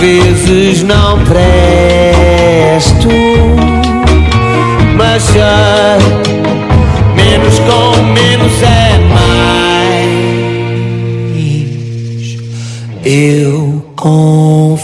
Vezes 0.00 0.82
não 0.84 1.18
presto, 1.24 3.08
mas 4.96 5.22
sei 5.24 5.42
menos 7.16 7.58
com 7.58 8.02
menos 8.12 8.62
é 8.62 8.98
mais. 9.08 9.58
Eu 13.04 13.84
confesso. 13.96 14.78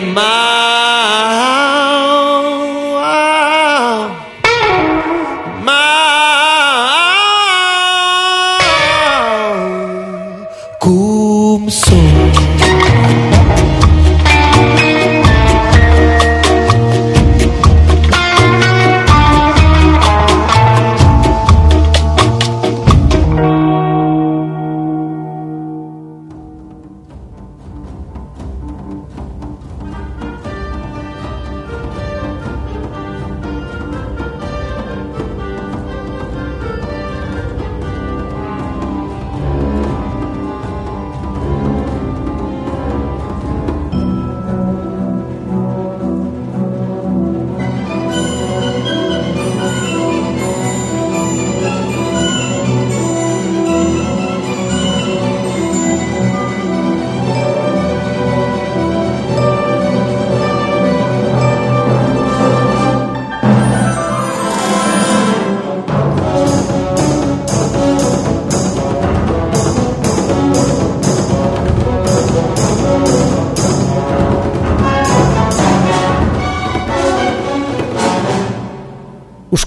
Que 0.00 0.06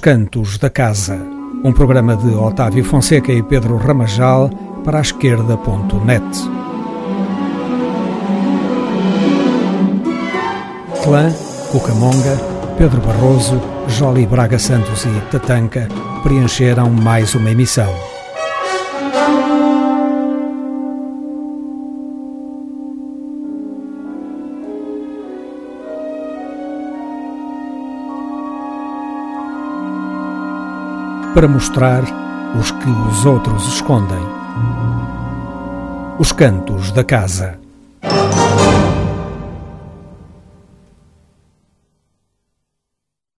Cantos 0.02 0.58
da 0.58 0.68
Casa, 0.68 1.16
um 1.64 1.72
programa 1.72 2.16
de 2.16 2.34
Otávio 2.34 2.84
Fonseca 2.84 3.32
e 3.32 3.44
Pedro 3.44 3.78
Ramajal 3.78 4.50
para 4.84 4.98
a 4.98 5.02
esquerda.net. 5.02 6.26
Clã, 11.04 11.32
Cucamonga, 11.72 12.36
Pedro 12.80 13.00
Barroso, 13.02 13.62
Joli 13.90 14.26
Braga 14.26 14.58
Santos 14.58 15.06
e 15.06 15.22
Tatanca 15.30 15.88
preencheram 16.24 16.90
mais 16.90 17.36
uma 17.36 17.52
emissão. 17.52 18.11
Para 31.42 31.48
mostrar 31.48 32.04
os 32.56 32.70
que 32.70 32.88
os 32.88 33.26
outros 33.26 33.66
escondem. 33.66 34.24
Os 36.20 36.32
cantos 36.32 36.92
da 36.92 37.04
casa. 37.04 37.61